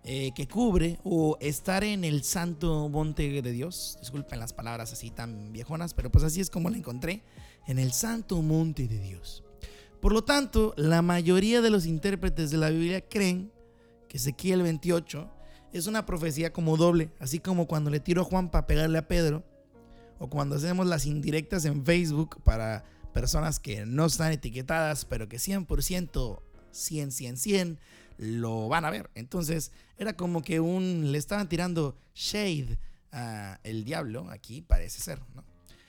eh, 0.06 0.32
que 0.34 0.46
cubre 0.46 1.00
o 1.02 1.38
estar 1.40 1.82
en 1.82 2.04
el 2.04 2.24
santo 2.24 2.90
monte 2.90 3.40
de 3.40 3.52
Dios. 3.52 3.96
Disculpen 4.00 4.38
las 4.38 4.52
palabras 4.52 4.92
así 4.92 5.10
tan 5.10 5.50
viejonas, 5.50 5.94
pero 5.94 6.12
pues 6.12 6.24
así 6.24 6.42
es 6.42 6.50
como 6.50 6.68
la 6.68 6.76
encontré, 6.76 7.22
en 7.66 7.78
el 7.78 7.92
santo 7.92 8.42
monte 8.42 8.86
de 8.86 8.98
Dios. 8.98 9.44
Por 10.02 10.12
lo 10.12 10.22
tanto, 10.22 10.74
la 10.76 11.00
mayoría 11.00 11.62
de 11.62 11.70
los 11.70 11.86
intérpretes 11.86 12.50
de 12.50 12.58
la 12.58 12.68
Biblia 12.68 13.00
creen 13.00 13.50
que 14.06 14.18
Ezequiel 14.18 14.62
28 14.62 15.30
es 15.72 15.86
una 15.86 16.04
profecía 16.04 16.52
como 16.52 16.76
doble, 16.76 17.10
así 17.18 17.38
como 17.40 17.66
cuando 17.66 17.88
le 17.88 17.98
tiro 17.98 18.20
a 18.20 18.24
Juan 18.26 18.50
para 18.50 18.66
pegarle 18.66 18.98
a 18.98 19.08
Pedro, 19.08 19.42
o 20.18 20.28
cuando 20.28 20.56
hacemos 20.56 20.86
las 20.86 21.06
indirectas 21.06 21.64
en 21.64 21.82
Facebook 21.82 22.42
para 22.44 22.84
personas 23.14 23.58
que 23.58 23.86
no 23.86 24.04
están 24.04 24.32
etiquetadas, 24.32 25.06
pero 25.06 25.30
que 25.30 25.38
100%, 25.38 26.42
100, 26.70 27.10
100, 27.10 27.36
100 27.38 27.80
lo 28.18 28.68
van 28.68 28.84
a 28.84 28.90
ver. 28.90 29.10
Entonces 29.14 29.72
era 29.98 30.16
como 30.16 30.42
que 30.42 30.60
un 30.60 31.12
le 31.12 31.18
estaban 31.18 31.48
tirando 31.48 31.96
shade 32.14 32.78
a 33.12 33.60
el 33.62 33.84
diablo, 33.84 34.28
aquí 34.30 34.62
parece 34.62 35.00
ser, 35.00 35.20
¿no? 35.34 35.44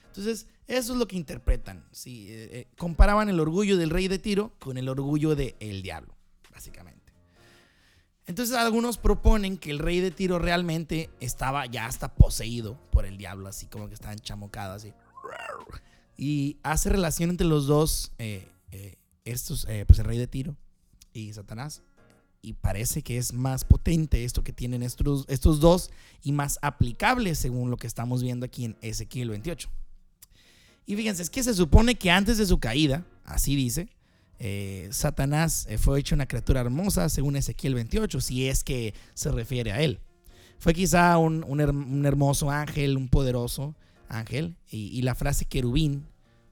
Entonces 0.08 0.48
eso 0.68 0.94
es 0.94 1.00
lo 1.00 1.08
que 1.08 1.18
interpretan. 1.18 1.86
¿sí? 1.92 2.28
Eh, 2.30 2.50
eh, 2.52 2.68
comparaban 2.78 3.30
el 3.30 3.40
orgullo 3.40 3.78
del 3.78 3.90
rey 3.90 4.08
de 4.08 4.18
Tiro 4.18 4.54
con 4.60 4.78
el 4.78 4.88
orgullo 4.88 5.36
del 5.36 5.56
el 5.60 5.82
diablo, 5.82 6.16
básicamente. 6.52 7.14
Entonces 8.26 8.56
algunos 8.56 8.98
proponen 8.98 9.58
que 9.58 9.70
el 9.70 9.80
rey 9.80 10.00
de 10.00 10.12
Tiro 10.12 10.40
realmente 10.40 11.10
estaba 11.20 11.66
ya 11.68 11.86
hasta 11.86 12.16
poseído 12.16 12.80
por 12.92 13.06
el 13.06 13.18
diablo, 13.18 13.50
así 13.50 13.68
como 13.68 13.88
que 13.88 13.94
estaba 13.94 14.14
enchamocado 14.14 14.74
así. 14.74 14.94
Y 16.18 16.58
hace 16.64 16.90
relación 16.90 17.30
entre 17.30 17.46
los 17.46 17.68
dos, 17.68 18.14
eh, 18.18 18.48
estos, 19.26 19.68
pues 19.86 20.00
el 20.00 20.06
rey 20.06 20.18
de 20.18 20.28
Tiro 20.28 20.56
y 21.14 21.34
Satanás 21.34 21.84
y 22.46 22.54
parece 22.54 23.02
que 23.02 23.18
es 23.18 23.34
más 23.34 23.66
potente 23.66 24.24
esto 24.24 24.44
que 24.44 24.54
tienen 24.54 24.84
estos, 24.84 25.26
estos 25.28 25.60
dos 25.60 25.90
y 26.22 26.32
más 26.32 26.60
aplicable 26.62 27.34
según 27.34 27.72
lo 27.72 27.78
que 27.78 27.88
estamos 27.88 28.22
viendo 28.22 28.46
aquí 28.46 28.66
en 28.66 28.78
Ezequiel 28.82 29.30
28. 29.30 29.68
Y 30.86 30.96
fíjense, 30.96 31.24
es 31.24 31.32
que 31.32 31.44
se 31.44 31.56
supone 31.56 31.96
que 31.96 32.12
antes 32.12 32.38
de 32.38 32.46
su 32.46 32.60
caída, 32.60 33.04
así 33.24 33.56
dice, 33.56 33.90
eh, 34.38 34.88
Satanás 34.92 35.66
eh, 35.70 35.80
fue 35.80 36.00
hecho 36.00 36.14
una 36.14 36.28
criatura 36.28 36.62
hermosa 36.62 37.10
según 37.10 37.36
Ezequiel 37.36 37.74
28, 37.74 38.22
si 38.22 38.48
es 38.48 38.64
que 38.64 38.94
se 39.16 39.32
refiere 39.32 39.72
a 39.72 39.82
él. 39.82 40.00
Fue 40.60 40.74
quizá 40.74 41.18
un, 41.18 41.44
un, 41.48 42.06
hermoso 42.06 42.52
ángel, 42.52 42.96
un 42.96 43.10
poderoso 43.10 43.76
ángel, 44.08 44.56
y, 44.70 44.88
y 44.98 45.02
la 45.02 45.16
frase 45.16 45.46
querubín, 45.46 46.06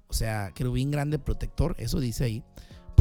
o 0.08 0.14
sea, 0.14 0.52
querubín 0.56 0.90
grande 0.90 1.20
protector, 1.20 1.76
eso 1.78 2.00
dice 2.00 2.24
ahí, 2.24 2.44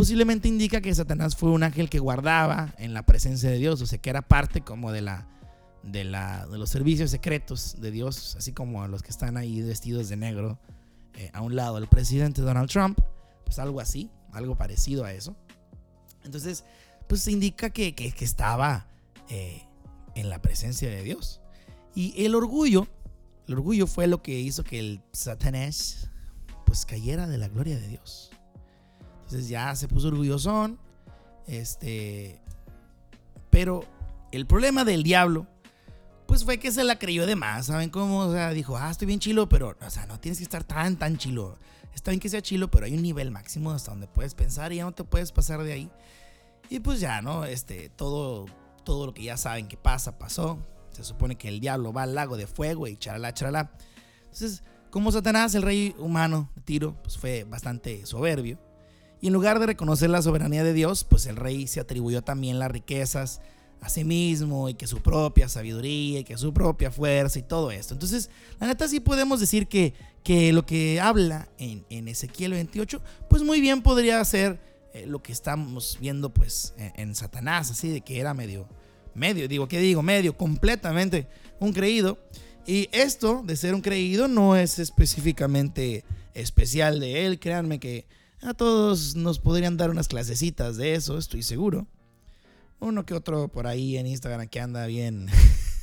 posiblemente 0.03 0.49
indica 0.49 0.81
que 0.81 0.93
Satanás 0.93 1.37
fue 1.37 1.53
un 1.53 1.63
ángel 1.63 1.89
que 1.89 2.01
guardaba 2.01 2.75
en 2.79 2.93
la 2.93 3.07
presencia 3.07 3.49
de 3.49 3.59
Dios, 3.59 3.81
o 3.83 3.87
sea, 3.87 4.01
que 4.01 4.11
era 4.11 4.21
parte 4.21 4.61
como 4.61 4.91
de 4.91 5.01
la 5.01 5.29
de, 5.85 6.03
la, 6.03 6.45
de 6.49 6.59
los 6.59 6.71
servicios 6.71 7.13
secretos 7.13 7.81
de 7.81 7.93
Dios, 7.93 8.35
así 8.35 8.53
como 8.53 8.89
los 8.89 9.05
que 9.05 9.11
están 9.11 9.37
ahí 9.37 9.63
vestidos 9.63 10.09
de 10.09 10.17
negro 10.17 10.59
eh, 11.15 11.31
a 11.33 11.41
un 11.41 11.55
lado 11.55 11.77
del 11.77 11.87
presidente 11.87 12.43
Donald 12.43 12.69
Trump, 12.69 12.99
pues 13.45 13.61
algo 13.61 13.79
así, 13.79 14.11
algo 14.33 14.57
parecido 14.57 15.05
a 15.05 15.13
eso. 15.13 15.37
Entonces, 16.25 16.65
pues 17.07 17.23
se 17.23 17.31
indica 17.31 17.71
que, 17.71 17.95
que, 17.95 18.13
estaba 18.25 18.89
eh, 19.29 19.63
en 20.17 20.31
la 20.31 20.43
presencia 20.43 20.91
de 20.91 21.05
Dios. 21.05 21.41
Y 21.95 22.25
el 22.27 22.35
orgullo, 22.35 22.89
el 23.47 23.55
orgullo 23.55 23.87
fue 23.87 24.09
lo 24.09 24.21
que 24.21 24.33
hizo 24.33 24.65
que 24.65 24.81
el 24.81 25.01
Satanás 25.13 26.11
pues 26.67 26.87
cayera 26.87 27.29
de 27.29 27.39
la 27.39 27.47
gloria 27.47 27.79
de 27.79 27.87
Dios. 27.87 28.33
Entonces 29.33 29.49
ya 29.49 29.75
se 29.75 29.89
puso 29.89 30.09
orgullosón. 30.09 30.79
Este. 31.47 32.39
Pero 33.49 33.83
el 34.31 34.47
problema 34.47 34.85
del 34.85 35.03
diablo, 35.03 35.47
pues 36.27 36.45
fue 36.45 36.59
que 36.59 36.71
se 36.71 36.85
la 36.85 36.99
creyó 36.99 37.25
de 37.25 37.35
más. 37.35 37.67
¿Saben 37.67 37.89
cómo? 37.89 38.19
O 38.27 38.33
sea, 38.33 38.51
dijo, 38.51 38.77
ah, 38.77 38.91
estoy 38.91 39.07
bien 39.07 39.21
chilo, 39.21 39.49
pero, 39.49 39.75
o 39.81 39.91
sea, 39.91 40.05
no 40.05 40.21
tienes 40.21 40.37
que 40.37 40.45
estar 40.45 40.65
tan, 40.65 40.99
tan 40.99 41.17
chilo. 41.17 41.59
Está 41.95 42.11
bien 42.11 42.21
que 42.21 42.29
sea 42.29 42.43
chilo, 42.43 42.71
pero 42.71 42.85
hay 42.85 42.95
un 42.95 43.01
nivel 43.01 43.31
máximo 43.31 43.71
hasta 43.71 43.93
donde 43.93 44.07
puedes 44.07 44.35
pensar 44.35 44.71
y 44.71 44.77
ya 44.77 44.85
no 44.85 44.93
te 44.93 45.03
puedes 45.03 45.33
pasar 45.33 45.63
de 45.63 45.73
ahí. 45.73 45.91
Y 46.69 46.81
pues 46.81 47.01
ya, 47.01 47.23
¿no? 47.23 47.47
Este, 47.47 47.89
todo, 47.89 48.45
todo 48.85 49.07
lo 49.07 49.15
que 49.15 49.23
ya 49.23 49.39
saben 49.39 49.67
que 49.67 49.79
pasa, 49.79 50.19
pasó. 50.19 50.59
Se 50.91 51.05
supone 51.05 51.37
que 51.37 51.49
el 51.49 51.59
diablo 51.59 51.95
va 51.95 52.03
al 52.03 52.15
lago 52.15 52.37
de 52.37 52.47
fuego 52.47 52.87
y 52.87 52.99
charala, 52.99 53.33
charala. 53.33 53.73
Entonces, 54.25 54.63
como 54.91 55.11
Satanás, 55.11 55.55
el 55.55 55.63
rey 55.63 55.95
humano 55.99 56.51
Tiro, 56.67 57.03
pues 57.03 57.17
fue 57.17 57.45
bastante 57.45 58.05
soberbio. 58.05 58.59
Y 59.23 59.29
en 59.29 59.33
lugar 59.33 59.61
de 59.61 59.67
reconocer 59.67 60.11
la 60.11 60.21
soberanía 60.21 60.65
de 60.65 60.75
Dios, 60.75 61.05
pues 61.05 61.27
el 61.27 61.37
rey 61.37 61.69
se 61.69 61.81
atribuyó 61.81 62.23
también 62.23 62.59
las 62.59 62.71
riquezas 62.71 63.41
a 63.81 63.89
sí 63.89 64.05
mismo 64.05 64.69
y 64.69 64.75
que 64.75 64.87
su 64.87 65.01
propia 65.01 65.49
sabiduría 65.49 66.21
y 66.21 66.25
que 66.25 66.37
su 66.37 66.53
propia 66.53 66.91
fuerza 66.91 67.39
y 67.39 67.43
todo 67.43 67.71
esto. 67.71 67.95
Entonces, 67.95 68.31
la 68.61 68.67
neta 68.67 68.87
sí 68.89 68.99
podemos 69.01 69.39
decir 69.39 69.69
que, 69.69 69.95
que 70.25 70.53
lo 70.53 70.67
que 70.67 71.01
habla 71.01 71.49
en, 71.59 71.85
en 71.89 72.09
Ezequiel 72.09 72.53
28, 72.53 73.01
pues 73.31 73.43
muy 73.43 73.61
bien 73.61 73.81
podría 73.83 74.23
ser 74.25 74.59
eh, 74.93 75.07
lo 75.07 75.23
que 75.23 75.33
estamos 75.33 75.99
viendo 76.01 76.35
pues 76.35 76.75
en, 76.77 77.15
Satanás, 77.15 77.71
así 77.71 77.89
de 77.89 78.03
que 78.03 78.21
era 78.21 78.35
medio, 78.35 78.69
medio, 79.15 79.49
digo, 79.49 79.67
¿qué 79.67 79.79
digo? 79.79 80.03
Medio, 80.03 80.37
completamente 80.37 81.29
un 81.61 81.73
creído. 81.73 82.19
Y 82.67 82.89
esto 82.93 83.43
de 83.45 83.57
ser 83.57 83.75
un 83.75 83.81
creído 83.81 84.29
no 84.29 84.55
es 84.55 84.79
específicamente 84.79 86.05
especial 86.35 87.01
de 87.01 87.25
él, 87.25 87.39
créanme 87.39 87.81
que 87.81 88.07
a 88.43 88.55
todos 88.55 89.15
nos 89.15 89.39
podrían 89.39 89.77
dar 89.77 89.91
unas 89.91 90.09
clasecitas 90.09 90.77
de 90.77 90.95
eso, 90.95 91.17
estoy 91.17 91.43
seguro. 91.43 91.87
Uno 92.81 93.07
que 93.07 93.15
otro 93.15 93.49
por 93.49 93.67
ahí 93.67 93.97
en 93.97 94.07
Instagram 94.07 94.49
que 94.49 94.61
anda 94.61 94.87
bien, 94.87 95.29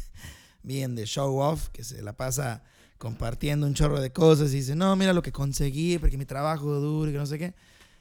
bien 0.63 0.95
de 0.95 1.05
show 1.05 1.39
off, 1.39 1.69
que 1.69 1.83
se 1.83 2.01
la 2.01 2.13
pasa 2.13 2.61
compartiendo 2.97 3.65
un 3.65 3.73
chorro 3.73 4.01
de 4.01 4.11
cosas 4.11 4.51
y 4.51 4.57
dice, 4.57 4.75
no, 4.75 4.93
mira 4.97 5.13
lo 5.13 5.21
que 5.21 5.31
conseguí 5.31 5.97
porque 5.97 6.17
mi 6.17 6.25
trabajo 6.25 6.79
duro 6.79 7.09
y 7.09 7.13
que 7.13 7.19
no 7.19 7.25
sé 7.25 7.39
qué. 7.39 7.55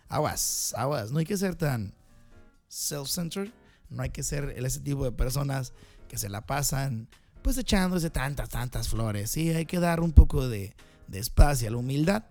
Aguas, 0.08 0.74
aguas, 0.76 1.12
no 1.12 1.20
hay 1.20 1.24
que 1.24 1.36
ser 1.36 1.54
tan 1.54 1.94
self-centered. 2.68 3.52
No 3.90 4.02
hay 4.02 4.10
que 4.10 4.22
ser 4.22 4.54
ese 4.56 4.80
tipo 4.80 5.04
de 5.04 5.12
personas 5.12 5.72
que 6.08 6.18
se 6.18 6.28
la 6.28 6.44
pasan 6.44 7.08
pues 7.42 7.56
echándose 7.56 8.10
tantas, 8.10 8.48
tantas 8.48 8.88
flores. 8.88 9.30
Sí, 9.30 9.50
hay 9.50 9.64
que 9.64 9.78
dar 9.78 10.00
un 10.00 10.12
poco 10.12 10.48
de, 10.48 10.74
de 11.06 11.18
espacio 11.20 11.68
a 11.68 11.70
la 11.70 11.76
humildad. 11.78 12.24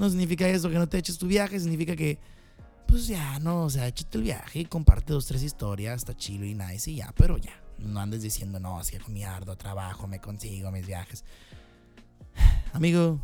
No 0.00 0.08
significa 0.08 0.48
eso 0.48 0.70
que 0.70 0.78
no 0.78 0.88
te 0.88 0.96
eches 0.96 1.18
tu 1.18 1.26
viaje, 1.26 1.60
significa 1.60 1.94
que 1.94 2.18
pues 2.86 3.06
ya, 3.06 3.38
no, 3.40 3.64
o 3.64 3.70
sea, 3.70 3.86
échate 3.86 4.16
el 4.16 4.24
viaje 4.24 4.60
y 4.60 4.64
comparte 4.64 5.12
dos, 5.12 5.26
tres 5.26 5.42
historias, 5.42 5.98
está 5.98 6.16
chido 6.16 6.46
y 6.46 6.54
nice 6.54 6.90
y 6.90 6.96
ya, 6.96 7.12
pero 7.14 7.36
ya. 7.36 7.52
No 7.76 8.00
andes 8.00 8.22
diciendo, 8.22 8.58
no, 8.58 8.78
así 8.78 8.96
con 8.96 9.12
mi 9.12 9.24
ardo 9.24 9.56
trabajo, 9.56 10.06
me 10.06 10.18
consigo 10.18 10.70
mis 10.70 10.86
viajes. 10.86 11.22
Amigo, 12.72 13.20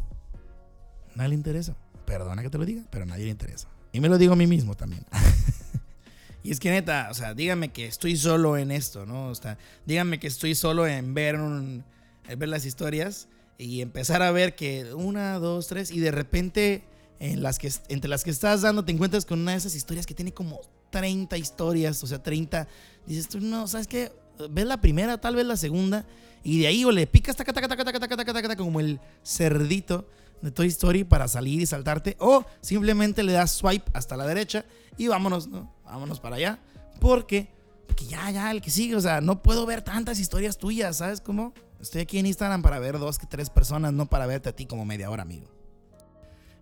nadie 1.15 1.31
le 1.31 1.37
interesa. 1.37 1.75
Perdona 2.05 2.43
que 2.43 2.51
te 2.51 2.59
lo 2.59 2.67
diga, 2.67 2.83
pero 2.91 3.05
a 3.05 3.07
nadie 3.07 3.25
le 3.25 3.31
interesa. 3.31 3.69
Y 3.95 4.01
me 4.01 4.11
lo 4.11 4.19
digo 4.19 4.35
a 4.35 4.37
mí 4.37 4.47
mismo 4.47 4.75
también. 4.75 5.07
y 6.43 6.51
es 6.51 6.61
que 6.61 6.69
neta, 6.69 7.09
o 7.11 7.15
sea, 7.15 7.33
dígame 7.33 7.73
que 7.73 7.87
estoy 7.87 8.19
solo 8.19 8.59
en 8.59 8.71
esto, 8.71 9.07
¿no? 9.07 9.29
O 9.29 9.35
sea, 9.35 9.57
dígame 9.87 10.21
que 10.21 10.27
estoy 10.27 10.55
solo 10.55 10.87
en 10.87 11.15
ver, 11.15 11.37
en 11.37 11.85
ver 12.37 12.49
las 12.51 12.67
historias 12.67 13.29
y 13.59 13.81
empezar 13.81 14.23
a 14.23 14.31
ver 14.31 14.55
que 14.55 14.93
una, 14.95 15.39
dos, 15.39 15.67
tres, 15.67 15.91
y 15.91 16.01
de 16.01 16.11
repente 16.11 16.85
en 17.19 17.43
las 17.43 17.59
que, 17.59 17.73
entre 17.89 18.11
las 18.11 18.25
que 18.25 18.31
estás 18.31 18.63
dando 18.63 18.85
te 18.85 18.93
encuentras 18.93 19.25
con 19.25 19.41
una 19.41 19.53
de 19.53 19.59
esas 19.59 19.75
historias 19.75 20.07
que 20.07 20.15
tiene 20.15 20.33
como 20.33 20.61
30 20.91 21.37
historias, 21.37 22.03
o 22.03 22.07
sea, 22.07 22.23
30. 22.23 22.69
Dices 23.07 23.29
tú, 23.29 23.41
no, 23.41 23.67
¿sabes 23.67 23.87
qué? 23.87 24.13
Ves 24.51 24.67
la 24.67 24.81
primera, 24.81 25.19
tal 25.19 25.37
vez 25.37 25.47
la 25.47 25.57
segunda, 25.57 26.05
y 26.45 26.61
de 26.61 26.67
ahí 26.67 26.85
o 26.85 26.93
le 26.93 27.07
picas 27.07 27.37
taca, 27.37 27.53
taca, 27.53 27.69
taca, 27.69 27.83
taca, 27.85 27.99
taca, 27.99 28.17
taca, 28.17 28.43
taca, 28.43 28.57
como 28.57 28.81
el 28.81 29.01
cerdito 29.23 30.07
de 30.43 30.51
Toy 30.51 30.69
Story 30.69 31.05
para 31.05 31.27
salir 31.29 31.61
y 31.61 31.67
saltarte, 31.67 32.17
o 32.21 32.45
simplemente 32.61 33.23
le 33.23 33.33
das 33.33 33.53
swipe 33.53 33.91
hasta 33.95 34.17
la 34.17 34.27
derecha 34.27 34.67
y 34.99 35.09
vámonos, 35.09 35.49
¿no? 35.49 35.73
Vámonos 35.85 36.21
para 36.21 36.37
allá, 36.37 36.59
porque, 37.01 37.49
porque 37.87 38.05
ya, 38.05 38.31
ya, 38.31 38.51
el 38.51 38.61
que 38.61 38.71
sigue, 38.71 38.95
o 38.95 39.01
sea, 39.01 39.23
no 39.23 39.43
puedo 39.43 39.65
ver 39.65 39.81
tantas 39.81 40.19
historias 40.19 40.59
tuyas, 40.59 40.99
¿sabes 40.99 41.23
cómo? 41.23 41.55
Estoy 41.81 42.01
aquí 42.01 42.19
en 42.19 42.27
Instagram 42.27 42.63
para 42.63 42.79
ver 42.79 42.99
dos 42.99 43.19
que 43.19 43.27
tres 43.27 43.51
personas, 43.51 43.93
no 43.93 44.07
para 44.07 44.27
verte 44.27 44.49
a 44.49 44.57
ti 44.57 44.67
como 44.67 44.85
media 44.85 45.11
hora, 45.11 45.23
amigo. 45.23 45.49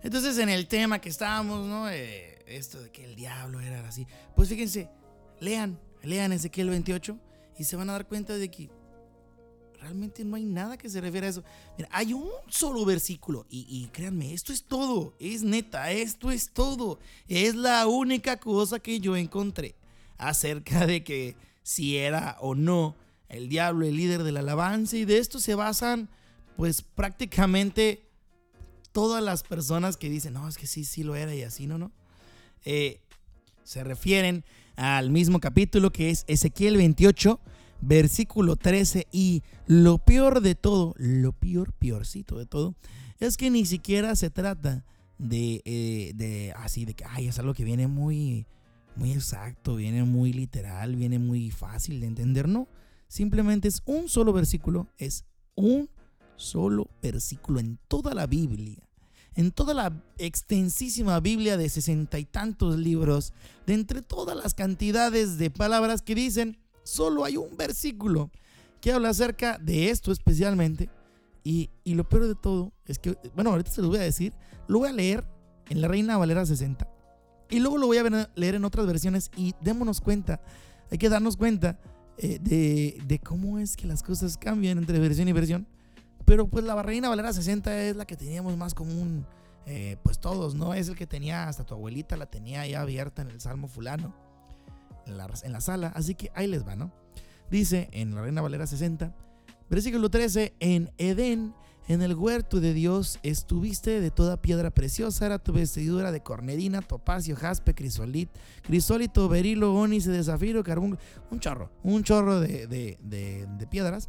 Entonces, 0.02 0.38
en 0.38 0.49
el 0.49 0.66
tema 0.66 1.00
que 1.00 1.09
estábamos, 1.09 1.66
¿no? 1.66 1.88
Eh, 1.88 2.42
esto 2.47 2.83
de 2.83 2.90
que 2.90 3.04
el 3.04 3.16
diablo 3.16 3.61
era 3.61 3.87
así. 3.88 4.06
Pues 4.35 4.49
fíjense, 4.49 4.88
lean, 5.40 5.78
lean 6.02 6.33
Ezequiel 6.33 6.68
28 6.68 7.18
y 7.59 7.64
se 7.64 7.76
van 7.76 7.88
a 7.90 7.92
dar 7.92 8.06
cuenta 8.06 8.37
de 8.37 8.50
que 8.50 8.71
realmente 9.80 10.25
no 10.25 10.37
hay 10.37 10.44
nada 10.44 10.76
que 10.76 10.88
se 10.88 11.00
refiere 11.00 11.26
a 11.26 11.30
eso. 11.30 11.44
Mira, 11.76 11.88
hay 11.92 12.12
un 12.12 12.28
solo 12.49 12.85
versículo 12.85 13.47
y, 13.49 13.66
y, 13.68 13.88
créanme, 13.88 14.33
esto 14.33 14.52
es 14.52 14.64
todo, 14.64 15.14
es 15.18 15.42
neta, 15.42 15.90
esto 15.90 16.30
es 16.30 16.50
todo. 16.52 16.99
Es 17.28 17.54
la 17.54 17.87
única 17.87 18.38
cosa 18.38 18.78
que 18.80 19.00
yo 19.00 19.16
encontré 19.16 19.75
acerca 20.18 20.87
de 20.87 21.04
que 21.04 21.37
si 21.62 21.97
era 21.97 22.37
o 22.40 22.54
no 22.54 22.97
el 23.36 23.48
diablo 23.48 23.86
el 23.86 23.96
líder 23.96 24.22
de 24.22 24.32
la 24.32 24.40
alabanza 24.40 24.96
y 24.96 25.04
de 25.04 25.18
esto 25.18 25.40
se 25.40 25.54
basan 25.54 26.08
pues 26.56 26.82
prácticamente 26.82 28.08
todas 28.92 29.22
las 29.22 29.42
personas 29.42 29.96
que 29.96 30.08
dicen, 30.08 30.34
no, 30.34 30.48
es 30.48 30.56
que 30.56 30.68
sí, 30.68 30.84
sí 30.84 31.02
lo 31.02 31.16
era 31.16 31.34
y 31.34 31.42
así, 31.42 31.66
no, 31.66 31.78
no. 31.78 31.90
Eh, 32.64 33.00
se 33.64 33.82
refieren 33.82 34.44
al 34.76 35.10
mismo 35.10 35.40
capítulo 35.40 35.90
que 35.90 36.10
es 36.10 36.24
Ezequiel 36.28 36.76
28, 36.76 37.40
versículo 37.80 38.54
13. 38.54 39.08
Y 39.10 39.42
lo 39.66 39.98
peor 39.98 40.40
de 40.40 40.54
todo, 40.54 40.94
lo 40.96 41.32
peor, 41.32 41.72
peorcito 41.72 42.38
de 42.38 42.46
todo, 42.46 42.76
es 43.18 43.36
que 43.36 43.50
ni 43.50 43.66
siquiera 43.66 44.14
se 44.14 44.30
trata 44.30 44.84
de, 45.18 45.62
eh, 45.64 46.12
de 46.14 46.52
así, 46.56 46.84
de 46.84 46.94
que, 46.94 47.04
ay, 47.04 47.26
es 47.28 47.38
algo 47.40 47.54
que 47.54 47.64
viene 47.64 47.88
muy, 47.88 48.46
muy 48.94 49.12
exacto, 49.12 49.74
viene 49.74 50.04
muy 50.04 50.32
literal, 50.32 50.94
viene 50.94 51.18
muy 51.18 51.50
fácil 51.50 52.00
de 52.00 52.06
entender. 52.06 52.48
No, 52.48 52.68
simplemente 53.08 53.68
es 53.68 53.82
un 53.84 54.08
solo 54.08 54.32
versículo, 54.32 54.88
es 54.99 55.25
un 55.54 55.88
solo 56.37 56.88
versículo 57.02 57.61
en 57.61 57.78
toda 57.88 58.14
la 58.14 58.26
Biblia, 58.26 58.88
en 59.34 59.50
toda 59.50 59.75
la 59.75 60.02
extensísima 60.18 61.20
Biblia 61.20 61.56
de 61.56 61.68
sesenta 61.68 62.18
y 62.18 62.25
tantos 62.25 62.78
libros, 62.78 63.32
de 63.67 63.75
entre 63.75 64.02
todas 64.02 64.36
las 64.36 64.54
cantidades 64.54 65.38
de 65.38 65.50
palabras 65.50 66.02
que 66.02 66.14
dicen, 66.14 66.58
solo 66.82 67.25
hay 67.25 67.36
un 67.36 67.56
versículo 67.56 68.30
que 68.80 68.93
habla 68.93 69.10
acerca 69.10 69.58
de 69.58 69.90
esto 69.90 70.12
especialmente. 70.12 70.90
Y, 71.43 71.71
lo 71.84 72.08
peor 72.08 72.26
de 72.26 72.34
todo 72.34 72.73
es 72.86 72.99
que, 72.99 73.19
bueno, 73.34 73.50
ahorita 73.50 73.71
se 73.71 73.82
lo 73.82 73.88
voy 73.88 73.99
a 73.99 74.02
decir, 74.02 74.32
lo 74.67 74.78
voy 74.78 74.88
a 74.88 74.93
leer 74.93 75.25
en 75.69 75.80
la 75.80 75.88
Reina 75.88 76.17
Valera 76.17 76.47
60. 76.47 76.88
Y 77.50 77.60
luego 77.60 77.76
lo 77.76 77.86
voy 77.86 77.99
a 77.99 78.30
leer 78.34 78.54
en 78.54 78.64
otras 78.64 78.86
versiones 78.86 79.30
y 79.36 79.54
démonos 79.60 80.00
cuenta, 80.00 80.40
hay 80.90 80.99
que 80.99 81.08
darnos 81.08 81.36
cuenta 81.36 81.78
eh, 82.18 82.38
de, 82.40 82.98
de, 83.06 83.18
cómo 83.18 83.58
es 83.58 83.76
que 83.76 83.86
las 83.86 84.02
cosas 84.02 84.36
cambian 84.36 84.78
entre 84.78 84.98
versión 84.98 85.28
y 85.28 85.32
versión. 85.32 85.66
Pero 86.24 86.46
pues 86.46 86.64
la 86.64 86.80
Reina 86.82 87.08
Valera 87.08 87.32
60 87.32 87.82
es 87.82 87.96
la 87.96 88.06
que 88.06 88.16
teníamos 88.16 88.56
más 88.56 88.74
común, 88.74 89.26
eh, 89.66 89.96
pues 90.02 90.18
todos, 90.18 90.54
¿no? 90.54 90.72
Es 90.74 90.88
el 90.88 90.96
que 90.96 91.06
tenía, 91.06 91.48
hasta 91.48 91.64
tu 91.64 91.74
abuelita 91.74 92.16
la 92.16 92.26
tenía 92.26 92.66
ya 92.66 92.80
abierta 92.80 93.22
en 93.22 93.30
el 93.30 93.40
Salmo 93.40 93.68
fulano, 93.68 94.14
en 95.06 95.18
la, 95.18 95.28
en 95.42 95.52
la 95.52 95.60
sala. 95.60 95.92
Así 95.94 96.14
que 96.14 96.30
ahí 96.34 96.46
les 96.46 96.66
va, 96.66 96.76
¿no? 96.76 96.92
Dice 97.50 97.88
en 97.92 98.14
la 98.14 98.22
Reina 98.22 98.40
Valera 98.40 98.66
60, 98.66 99.14
versículo 99.68 100.08
13, 100.08 100.54
en 100.60 100.90
Edén, 100.96 101.54
en 101.86 102.02
el 102.02 102.14
huerto 102.14 102.60
de 102.60 102.73
Dios, 102.73 103.18
estuviste 103.23 104.00
de 104.00 104.10
toda 104.10 104.40
piedra 104.40 104.70
preciosa, 104.70 105.26
era 105.26 105.38
tu 105.38 105.52
vestidura 105.52 106.12
de 106.12 106.23
cornedina, 106.23 106.80
topacio, 106.80 107.36
jaspe, 107.36 107.75
crisolit, 107.75 108.30
crisólito, 108.62 109.28
berilo, 109.28 109.75
ónice 109.75 110.10
de 110.10 110.25
zafiro, 110.25 110.62
carbón, 110.64 110.99
un 111.30 111.40
chorro, 111.40 111.70
un 111.82 112.02
chorro 112.02 112.40
de, 112.40 112.66
de, 112.66 112.99
de 113.00 113.66
piedras. 113.66 114.08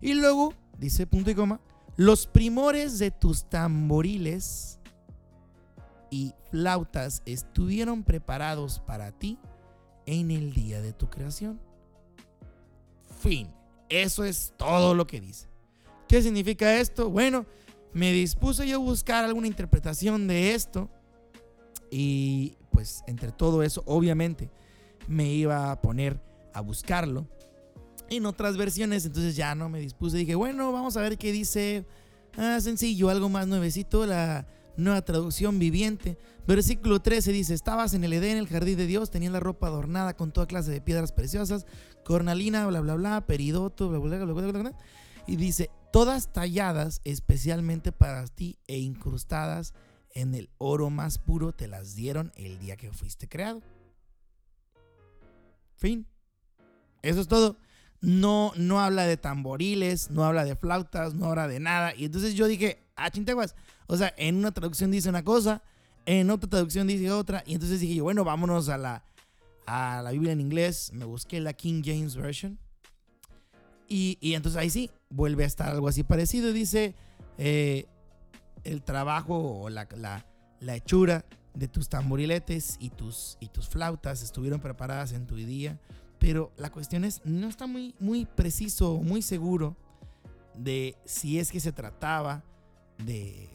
Y 0.00 0.14
luego 0.14 0.52
dice 0.78 1.06
punto 1.06 1.30
y 1.30 1.34
coma, 1.34 1.60
los 1.96 2.26
primores 2.26 2.98
de 2.98 3.10
tus 3.10 3.48
tamboriles 3.48 4.78
y 6.10 6.34
flautas 6.50 7.22
estuvieron 7.24 8.02
preparados 8.02 8.80
para 8.80 9.12
ti 9.12 9.38
en 10.06 10.30
el 10.30 10.52
día 10.52 10.80
de 10.80 10.92
tu 10.92 11.08
creación. 11.08 11.60
Fin. 13.20 13.48
Eso 13.88 14.24
es 14.24 14.52
todo 14.56 14.94
lo 14.94 15.06
que 15.06 15.20
dice. 15.20 15.48
¿Qué 16.08 16.22
significa 16.22 16.78
esto? 16.78 17.10
Bueno, 17.10 17.46
me 17.92 18.12
dispuse 18.12 18.66
yo 18.68 18.76
a 18.76 18.78
buscar 18.78 19.24
alguna 19.24 19.46
interpretación 19.46 20.26
de 20.28 20.54
esto 20.54 20.90
y 21.90 22.56
pues 22.70 23.02
entre 23.06 23.32
todo 23.32 23.62
eso, 23.62 23.82
obviamente, 23.86 24.50
me 25.08 25.32
iba 25.32 25.70
a 25.70 25.80
poner 25.80 26.20
a 26.52 26.60
buscarlo 26.60 27.26
en 28.10 28.26
otras 28.26 28.56
versiones. 28.56 29.06
Entonces 29.06 29.36
ya 29.36 29.54
no 29.54 29.68
me 29.68 29.80
dispuse. 29.80 30.18
Dije, 30.18 30.34
bueno, 30.34 30.72
vamos 30.72 30.96
a 30.96 31.00
ver 31.00 31.18
qué 31.18 31.32
dice. 31.32 31.86
Ah, 32.36 32.58
sencillo, 32.60 33.08
algo 33.08 33.28
más 33.28 33.46
nuevecito. 33.46 34.06
La 34.06 34.46
nueva 34.76 35.02
traducción 35.02 35.58
viviente. 35.58 36.18
Versículo 36.46 37.00
13 37.00 37.32
dice: 37.32 37.54
Estabas 37.54 37.94
en 37.94 38.04
el 38.04 38.12
Edén, 38.12 38.36
el 38.36 38.48
jardín 38.48 38.76
de 38.76 38.86
Dios, 38.86 39.10
tenías 39.10 39.32
la 39.32 39.40
ropa 39.40 39.68
adornada 39.68 40.14
con 40.14 40.32
toda 40.32 40.46
clase 40.46 40.70
de 40.70 40.80
piedras 40.80 41.12
preciosas, 41.12 41.66
cornalina, 42.04 42.66
bla, 42.66 42.80
bla, 42.80 42.94
bla, 42.94 43.26
peridoto, 43.26 43.88
bla, 43.88 43.98
bla, 43.98 44.18
bla, 44.18 44.32
bla, 44.32 44.52
bla, 44.52 44.60
bla. 44.60 44.78
Y 45.26 45.36
dice: 45.36 45.70
Todas 45.96 46.30
talladas 46.30 47.00
especialmente 47.04 47.90
para 47.90 48.26
ti 48.26 48.58
e 48.66 48.76
incrustadas 48.76 49.72
en 50.10 50.34
el 50.34 50.50
oro 50.58 50.90
más 50.90 51.16
puro, 51.16 51.52
te 51.52 51.68
las 51.68 51.94
dieron 51.94 52.32
el 52.36 52.58
día 52.58 52.76
que 52.76 52.92
fuiste 52.92 53.30
creado. 53.30 53.62
Fin. 55.78 56.06
Eso 57.00 57.22
es 57.22 57.28
todo 57.28 57.56
no, 58.02 58.52
no 58.56 58.78
habla 58.78 59.06
de 59.06 59.16
tamboriles, 59.16 60.10
no 60.10 60.26
habla 60.26 60.44
de 60.44 60.54
flautas, 60.54 61.14
no 61.14 61.30
habla 61.30 61.48
de 61.48 61.60
nada. 61.60 61.94
Y 61.94 62.04
entonces 62.04 62.34
yo 62.34 62.46
dije, 62.46 62.82
ah, 62.94 63.10
chinteguas. 63.10 63.54
O 63.86 63.96
sea, 63.96 64.12
en 64.18 64.36
una 64.36 64.52
traducción 64.52 64.90
dice 64.90 65.08
una 65.08 65.24
cosa, 65.24 65.62
en 66.04 66.28
otra 66.28 66.50
traducción 66.50 66.86
dice 66.86 67.10
otra. 67.10 67.42
Y 67.46 67.54
entonces 67.54 67.80
dije 67.80 67.94
yo, 67.94 68.04
bueno, 68.04 68.22
vámonos 68.22 68.68
a 68.68 68.76
la, 68.76 69.02
a 69.64 70.02
la 70.02 70.10
Biblia 70.10 70.32
en 70.32 70.42
inglés. 70.42 70.90
Me 70.92 71.06
busqué 71.06 71.40
la 71.40 71.54
King 71.54 71.80
James 71.82 72.16
Version. 72.16 72.58
Y, 73.88 74.34
entonces 74.34 74.60
ahí 74.60 74.70
sí, 74.70 74.90
vuelve 75.10 75.44
a 75.44 75.46
estar 75.46 75.68
algo 75.68 75.88
así 75.88 76.02
parecido. 76.02 76.52
Dice, 76.52 76.94
eh, 77.38 77.86
el 78.64 78.82
trabajo 78.82 79.62
o 79.62 79.70
la, 79.70 79.86
la, 80.60 80.76
hechura 80.76 81.24
de 81.54 81.68
tus 81.68 81.88
tamboriletes 81.88 82.76
y 82.80 82.90
tus, 82.90 83.38
y 83.40 83.48
tus 83.48 83.68
flautas 83.68 84.22
estuvieron 84.22 84.60
preparadas 84.60 85.12
en 85.12 85.26
tu 85.26 85.36
día 85.36 85.78
pero 86.18 86.52
la 86.56 86.70
cuestión 86.70 87.04
es, 87.04 87.20
no 87.24 87.48
está 87.48 87.66
muy, 87.66 87.94
muy 87.98 88.24
preciso, 88.24 88.96
muy 88.96 89.22
seguro 89.22 89.76
de 90.56 90.96
si 91.04 91.38
es 91.38 91.50
que 91.50 91.60
se 91.60 91.72
trataba 91.72 92.42
de, 92.98 93.48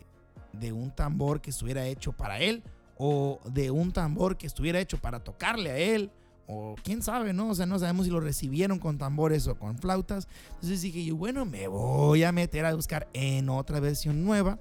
de 0.54 0.72
un 0.72 0.92
tambor 0.92 1.42
que 1.42 1.50
estuviera 1.50 1.86
hecho 1.88 2.14
para 2.14 2.40
él 2.40 2.64
o 2.98 3.40
de 3.46 3.72
un 3.72 3.92
tambor 3.92 4.38
que 4.38 4.46
estuviera 4.46 4.80
hecho 4.80 5.00
para 5.00 5.24
tocarle 5.24 5.72
a 5.72 5.78
él 5.78 6.12
o 6.48 6.76
quién 6.84 7.02
sabe, 7.02 7.34
¿no? 7.34 7.50
O 7.50 7.56
sea, 7.56 7.66
no 7.66 7.80
sabemos 7.80 8.06
si 8.06 8.12
lo 8.12 8.20
recibieron 8.20 8.80
con 8.80 8.98
tambores 8.98 9.48
o 9.48 9.56
con 9.58 9.78
flautas. 9.78 10.28
Entonces 10.56 10.82
dije 10.82 11.04
yo, 11.04 11.16
bueno, 11.16 11.46
me 11.46 11.68
voy 11.68 12.24
a 12.24 12.32
meter 12.32 12.66
a 12.66 12.74
buscar 12.74 13.08
en 13.14 13.50
otra 13.50 13.80
versión 13.80 14.24
nueva. 14.24 14.60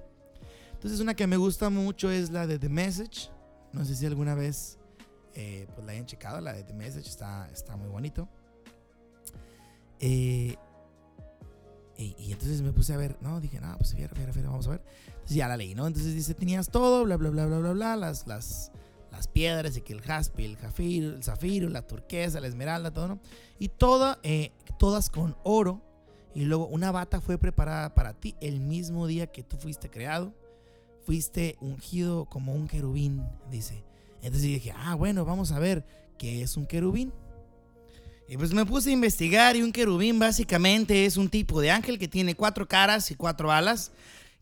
Entonces 0.73 0.99
una 0.99 1.13
que 1.13 1.27
me 1.27 1.37
gusta 1.37 1.69
mucho 1.69 2.09
es 2.09 2.31
la 2.31 2.47
de 2.47 2.57
The 2.57 2.69
Message. 2.69 3.29
No 3.73 3.85
sé 3.85 3.95
si 3.95 4.05
alguna 4.05 4.35
vez 4.35 4.77
eh, 5.35 5.67
pues 5.75 5.85
la 5.85 5.93
hayan 5.93 6.05
checado, 6.05 6.41
la 6.41 6.53
de 6.53 6.63
The 6.63 6.73
Message 6.73 7.09
está, 7.09 7.49
está 7.51 7.75
muy 7.75 7.89
bonito. 7.89 8.27
Eh, 9.99 10.55
y, 11.97 12.31
entonces 12.31 12.61
me 12.63 12.71
puse 12.71 12.93
a 12.93 12.97
ver, 12.97 13.17
no, 13.21 13.39
dije, 13.39 13.61
no, 13.61 13.77
pues 13.77 13.93
fiera, 13.93 14.13
fiera, 14.15 14.33
fiera, 14.33 14.49
vamos 14.49 14.67
a 14.67 14.71
ver. 14.71 14.81
Entonces 15.07 15.35
ya 15.35 15.47
la 15.47 15.55
leí, 15.55 15.75
¿no? 15.75 15.85
Entonces 15.85 16.15
dice, 16.15 16.33
tenías 16.33 16.69
todo, 16.69 17.03
bla, 17.03 17.17
bla, 17.17 17.29
bla, 17.29 17.45
bla, 17.45 17.59
bla, 17.59 17.71
bla, 17.73 17.95
las, 17.95 18.25
las, 18.25 18.71
las 19.11 19.27
piedras, 19.27 19.77
y 19.77 19.81
que 19.81 19.93
el 19.93 20.01
jaspe, 20.01 20.45
el 20.45 20.57
zafiro, 20.57 21.09
el 21.09 21.23
zafiro, 21.23 21.69
la 21.69 21.85
turquesa, 21.85 22.39
la 22.39 22.47
esmeralda, 22.47 22.91
todo, 22.91 23.07
¿no? 23.07 23.19
Y 23.59 23.69
eh, 24.23 24.51
todas 24.79 25.09
con 25.09 25.35
oro. 25.43 25.81
Y 26.33 26.45
luego 26.45 26.67
una 26.67 26.91
bata 26.91 27.19
fue 27.19 27.37
preparada 27.37 27.93
para 27.93 28.13
ti 28.13 28.35
el 28.39 28.61
mismo 28.61 29.05
día 29.05 29.27
que 29.27 29.43
tú 29.43 29.57
fuiste 29.57 29.89
creado. 29.89 30.33
Fuiste 31.05 31.57
ungido 31.59 32.25
como 32.25 32.53
un 32.53 32.67
querubín, 32.67 33.23
dice. 33.49 33.83
Entonces 34.21 34.43
dije, 34.43 34.73
ah, 34.75 34.95
bueno, 34.95 35.25
vamos 35.25 35.51
a 35.51 35.59
ver 35.59 35.85
qué 36.17 36.41
es 36.41 36.55
un 36.55 36.65
querubín. 36.65 37.11
Y 38.29 38.37
pues 38.37 38.53
me 38.53 38.65
puse 38.65 38.91
a 38.91 38.93
investigar 38.93 39.57
y 39.57 39.61
un 39.61 39.73
querubín 39.73 40.17
básicamente 40.17 41.05
es 41.05 41.17
un 41.17 41.27
tipo 41.27 41.59
de 41.59 41.69
ángel 41.69 41.99
que 41.99 42.07
tiene 42.07 42.33
cuatro 42.33 42.65
caras 42.65 43.11
y 43.11 43.15
cuatro 43.15 43.51
alas, 43.51 43.91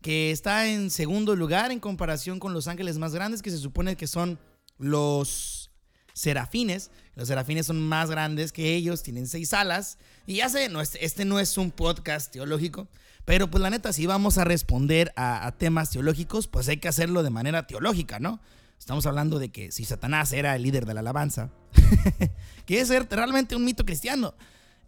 que 0.00 0.30
está 0.30 0.68
en 0.68 0.90
segundo 0.90 1.34
lugar 1.34 1.72
en 1.72 1.80
comparación 1.80 2.38
con 2.38 2.54
los 2.54 2.68
ángeles 2.68 2.98
más 2.98 3.14
grandes 3.14 3.42
que 3.42 3.50
se 3.50 3.58
supone 3.58 3.96
que 3.96 4.06
son 4.06 4.38
los 4.80 5.70
serafines. 6.14 6.90
Los 7.14 7.28
serafines 7.28 7.66
son 7.66 7.80
más 7.80 8.10
grandes 8.10 8.52
que 8.52 8.74
ellos, 8.74 9.02
tienen 9.02 9.26
seis 9.26 9.52
alas. 9.52 9.98
Y 10.26 10.36
ya 10.36 10.48
sé, 10.48 10.68
no, 10.68 10.80
este, 10.80 11.24
no 11.24 11.38
es 11.38 11.56
un 11.58 11.70
podcast 11.70 12.32
teológico, 12.32 12.88
pero 13.24 13.50
pues 13.50 13.62
la 13.62 13.70
neta, 13.70 13.92
si 13.92 14.06
vamos 14.06 14.38
a 14.38 14.44
responder 14.44 15.12
a, 15.16 15.52
temas 15.58 15.90
teológicos, 15.90 16.48
pues 16.48 16.68
hay 16.68 16.78
que 16.78 16.88
hacerlo 16.88 17.22
de 17.22 17.30
manera 17.30 17.66
teológica, 17.66 18.18
¿no? 18.18 18.40
Estamos 18.78 19.04
hablando 19.06 19.38
de 19.38 19.50
que 19.50 19.70
si 19.72 19.84
Satanás 19.84 20.32
era 20.32 20.56
el 20.56 20.62
líder 20.62 20.86
de 20.86 20.94
la 20.94 21.00
alabanza, 21.00 21.50
que 22.66 22.80
es 22.80 22.88
realmente 22.88 23.54
un 23.54 23.64
mito 23.64 23.84
cristiano. 23.84 24.34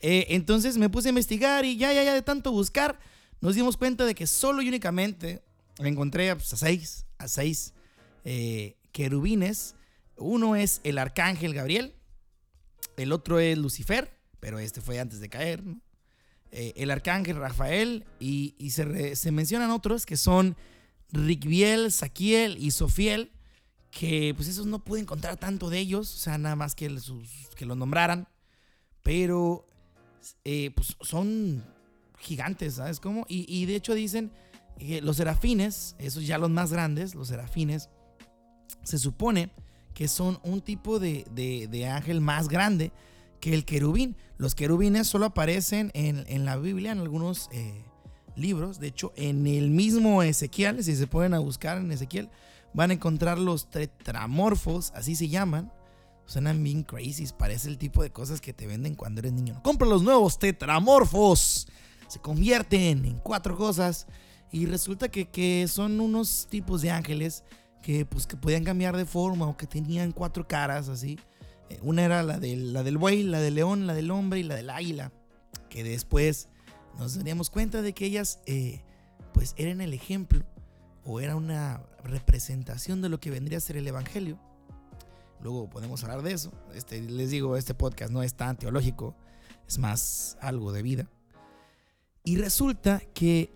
Eh, 0.01 0.27
entonces 0.31 0.79
me 0.79 0.89
puse 0.89 1.09
a 1.09 1.11
investigar 1.11 1.65
y 1.65 1.77
ya, 1.77 1.93
ya, 1.93 2.03
ya 2.03 2.15
de 2.15 2.23
tanto 2.23 2.51
buscar, 2.51 2.99
nos 3.41 3.55
dimos 3.55 3.77
cuenta 3.77 4.07
de 4.07 4.15
que 4.15 4.27
solo 4.27 4.63
y 4.63 4.69
únicamente 4.69 5.43
encontré 5.79 6.35
pues, 6.35 6.53
a 6.53 6.57
seis, 6.57 7.07
a 7.19 7.29
seis 7.29 7.75
eh, 8.25 8.77
querubines. 8.93 9.75
Uno 10.23 10.57
es 10.57 10.81
el 10.85 10.99
arcángel 10.99 11.55
Gabriel, 11.55 11.95
el 12.97 13.13
otro 13.13 13.39
es 13.41 13.57
Lucifer, 13.59 14.17
pero 14.41 14.59
este 14.59 14.81
fue 14.81 14.99
antes 14.99 15.21
de 15.21 15.29
caer, 15.29 15.63
eh, 16.51 16.73
el 16.77 16.91
arcángel 16.91 17.37
Rafael 17.37 18.05
y, 18.21 18.71
se, 18.71 19.33
mencionan 19.33 19.71
otros 19.71 20.05
que 20.05 20.17
son 20.17 20.57
Ricbiel, 21.11 21.93
Saquiel 21.93 22.57
y 22.59 22.71
Sofiel 22.71 23.33
que 23.91 24.33
pues 24.35 24.49
esos 24.49 24.67
no 24.67 24.83
pude 24.83 25.01
encontrar 25.01 25.37
tanto 25.37 25.69
de 25.69 25.79
ellos, 25.79 26.15
o 26.15 26.19
sea, 26.19 26.39
nada 26.39 26.57
más 26.57 26.75
que, 26.75 26.91
que 27.55 27.67
los 27.67 27.77
nombraran, 27.77 28.27
pero 29.03 29.67
eh, 30.45 30.71
pues 30.75 30.97
son 31.03 31.63
gigantes, 32.19 32.75
¿sabes 32.75 33.01
cómo? 33.01 33.27
Y, 33.29 33.67
de 33.67 33.77
hecho 33.77 33.95
dicen 33.95 34.33
que 34.79 35.03
los 35.03 35.17
serafines, 35.19 35.95
esos 35.99 36.27
ya 36.27 36.39
los 36.39 36.51
más 36.51 36.73
grandes, 36.73 37.15
los 37.15 37.29
serafines, 37.29 37.91
se 38.83 38.99
supone 38.99 39.51
que 39.95 40.09
son 40.09 40.39
un 40.43 40.61
tipo 40.61 40.99
de, 40.99 41.25
de, 41.31 41.87
ángel 41.89 42.21
más 42.21 42.49
grande 42.49 42.93
que 43.41 43.55
el 43.55 43.65
querubín. 43.65 44.17
Los 44.39 44.55
querubines 44.55 45.07
solo 45.07 45.27
aparecen 45.27 45.91
en, 45.95 46.25
en 46.29 46.45
la 46.45 46.57
Biblia, 46.57 46.93
en 46.93 47.01
algunos 47.01 47.49
eh, 47.53 47.85
libros, 48.37 48.81
de 48.81 48.89
hecho 48.89 49.13
en 49.17 49.47
el 49.47 49.71
mismo 49.71 50.23
Ezequiel, 50.23 50.83
si 50.83 50.97
se 50.97 51.07
pueden 51.07 51.35
a 51.35 51.39
buscar 51.39 51.79
en 51.79 51.93
Ezequiel, 51.93 52.31
van 52.75 52.91
a 52.91 52.95
encontrar 52.95 53.39
los 53.39 53.71
tetramorfos, 53.71 54.93
así 54.95 55.15
se 55.17 55.29
llaman. 55.29 55.73
Suenan 56.25 56.63
bien 56.63 56.85
crazy, 56.85 57.27
parece 57.37 57.69
el 57.69 57.79
tipo 57.79 58.03
de 58.03 58.11
cosas 58.11 58.41
que 58.41 58.53
te 58.53 58.67
venden 58.67 58.95
cuando 58.95 59.21
eres 59.21 59.33
niño. 59.33 59.61
Compra 59.63 59.89
los 59.89 60.03
nuevos 60.03 60.39
tetramorfos. 60.39 61.67
Se 62.07 62.21
convierten 62.21 63.05
en 63.05 63.19
cuatro 63.19 63.57
cosas 63.57 64.07
y 64.51 64.67
resulta 64.67 65.09
que, 65.09 65.67
son 65.69 66.01
unos 66.01 66.47
tipos 66.49 66.83
de 66.83 66.91
ángeles 66.91 67.43
que 67.83 68.07
pues 68.07 68.27
que 68.27 68.37
podían 68.37 68.65
cambiar 68.65 68.97
de 68.97 69.05
forma 69.05 69.47
o 69.47 69.57
que 69.57 69.67
tenían 69.67 70.13
cuatro 70.13 70.47
caras 70.47 70.89
así. 70.89 71.19
Eh, 71.69 71.79
una 71.83 72.05
era 72.05 72.23
la 72.23 72.39
del, 72.39 72.73
la 72.73 72.83
del 72.83 72.99
buey, 72.99 73.23
la 73.25 73.41
del 73.41 73.57
león, 73.57 73.87
la 73.87 73.95
del 73.95 74.11
hombre 74.11 74.41
y 74.41 74.45
la 74.45 74.55
del 74.55 74.71
águila. 74.71 75.13
Que 75.69 75.85
después 75.85 76.49
nos 76.99 77.17
daríamos 77.17 77.51
cuenta 77.51 77.83
de 77.83 77.93
que 77.93 78.07
ellas 78.07 78.41
eh, 78.47 78.83
pues 79.33 79.55
eran 79.57 79.81
el 79.81 79.93
ejemplo 79.95 80.45
o 81.05 81.21
era 81.21 81.37
una 81.37 81.83
representación 82.05 83.03
de 83.03 83.09
lo 83.09 83.21
que 83.21 83.31
vendría 83.31 83.59
a 83.59 83.61
ser 83.61 83.77
el 83.77 83.87
Evangelio. 83.87 84.39
Luego 85.43 85.69
podemos 85.69 86.03
hablar 86.05 86.23
de 86.23 86.33
eso. 86.33 86.53
Este, 86.75 87.01
les 87.01 87.31
digo, 87.31 87.57
este 87.57 87.75
podcast 87.75 88.13
no 88.13 88.23
es 88.23 88.35
tan 88.35 88.57
teológico, 88.57 89.17
es 89.67 89.79
más 89.79 90.37
algo 90.41 90.73
de 90.73 90.83
vida. 90.83 91.09
Y 92.25 92.37
resulta 92.37 93.03
que, 93.15 93.53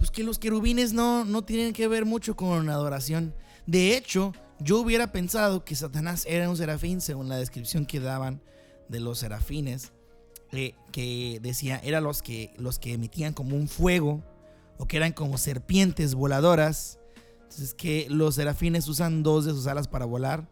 pues 0.00 0.10
que 0.10 0.24
los 0.24 0.38
querubines 0.38 0.94
no, 0.94 1.26
no 1.26 1.42
tienen 1.42 1.74
que 1.74 1.86
ver 1.86 2.06
mucho 2.06 2.34
con 2.34 2.70
adoración. 2.70 3.34
De 3.66 3.98
hecho, 3.98 4.32
yo 4.58 4.80
hubiera 4.80 5.12
pensado 5.12 5.62
que 5.62 5.76
Satanás 5.76 6.24
era 6.26 6.48
un 6.48 6.56
serafín, 6.56 7.02
según 7.02 7.28
la 7.28 7.36
descripción 7.36 7.84
que 7.84 8.00
daban 8.00 8.40
de 8.88 8.98
los 8.98 9.18
serafines, 9.18 9.92
eh, 10.52 10.72
que 10.90 11.38
decía, 11.42 11.82
eran 11.84 12.02
los 12.02 12.22
que, 12.22 12.54
los 12.56 12.78
que 12.78 12.94
emitían 12.94 13.34
como 13.34 13.56
un 13.56 13.68
fuego 13.68 14.24
o 14.78 14.86
que 14.86 14.96
eran 14.96 15.12
como 15.12 15.36
serpientes 15.36 16.14
voladoras. 16.14 16.98
Entonces 17.42 17.74
que 17.74 18.06
los 18.08 18.36
serafines 18.36 18.88
usan 18.88 19.22
dos 19.22 19.44
de 19.44 19.50
sus 19.50 19.66
alas 19.66 19.86
para 19.86 20.06
volar 20.06 20.48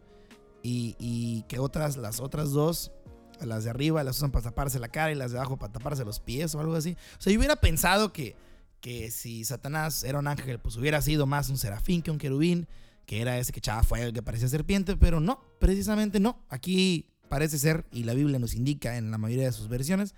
y, 0.63 1.47
que 1.49 1.59
otras, 1.59 1.97
las 1.97 2.21
otras 2.21 2.51
dos, 2.51 2.93
las 3.41 3.65
de 3.65 3.71
arriba 3.71 4.05
las 4.05 4.19
usan 4.19 4.31
para 4.31 4.45
taparse 4.45 4.79
la 4.79 4.89
cara 4.89 5.11
y 5.11 5.15
las 5.15 5.33
de 5.33 5.39
abajo 5.39 5.57
para 5.57 5.73
taparse 5.73 6.05
los 6.05 6.21
pies 6.21 6.55
o 6.55 6.61
algo 6.61 6.75
así. 6.75 6.99
O 7.19 7.23
sea, 7.23 7.33
yo 7.33 7.39
hubiera 7.39 7.57
pensado 7.57 8.13
que, 8.13 8.37
que 8.81 9.11
si 9.11 9.45
Satanás 9.45 10.05
era 10.05 10.19
un 10.19 10.27
ángel, 10.27 10.59
pues 10.61 10.77
hubiera 10.77 11.03
sido 11.03 11.27
más 11.27 11.49
un 11.51 11.59
serafín 11.59 12.03
que 12.03 12.11
un 12.11 12.19
querubín, 12.19 12.69
que 13.07 13.21
era 13.21 13.39
ese 13.39 13.53
que 13.53 13.59
echaba 13.59 13.83
fuego, 13.83 14.13
que 14.13 14.23
parecía 14.23 14.49
serpiente, 14.49 14.97
pero 14.97 15.21
no, 15.21 15.41
precisamente 15.59 16.21
no. 16.21 16.45
Aquí 16.49 17.07
parece 17.29 17.59
ser, 17.59 17.87
y 17.93 18.05
la 18.05 18.15
Biblia 18.15 18.39
nos 18.39 18.55
indica 18.55 18.97
en 18.97 19.11
la 19.11 19.19
mayoría 19.19 19.47
de 19.47 19.53
sus 19.53 19.69
versiones, 19.69 20.15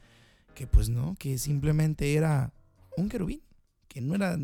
que 0.55 0.67
pues 0.67 0.89
no, 0.89 1.15
que 1.19 1.39
simplemente 1.39 2.15
era 2.15 2.53
un 2.97 3.09
querubín 3.09 3.43
que 3.91 4.01
no 4.01 4.15
era 4.15 4.39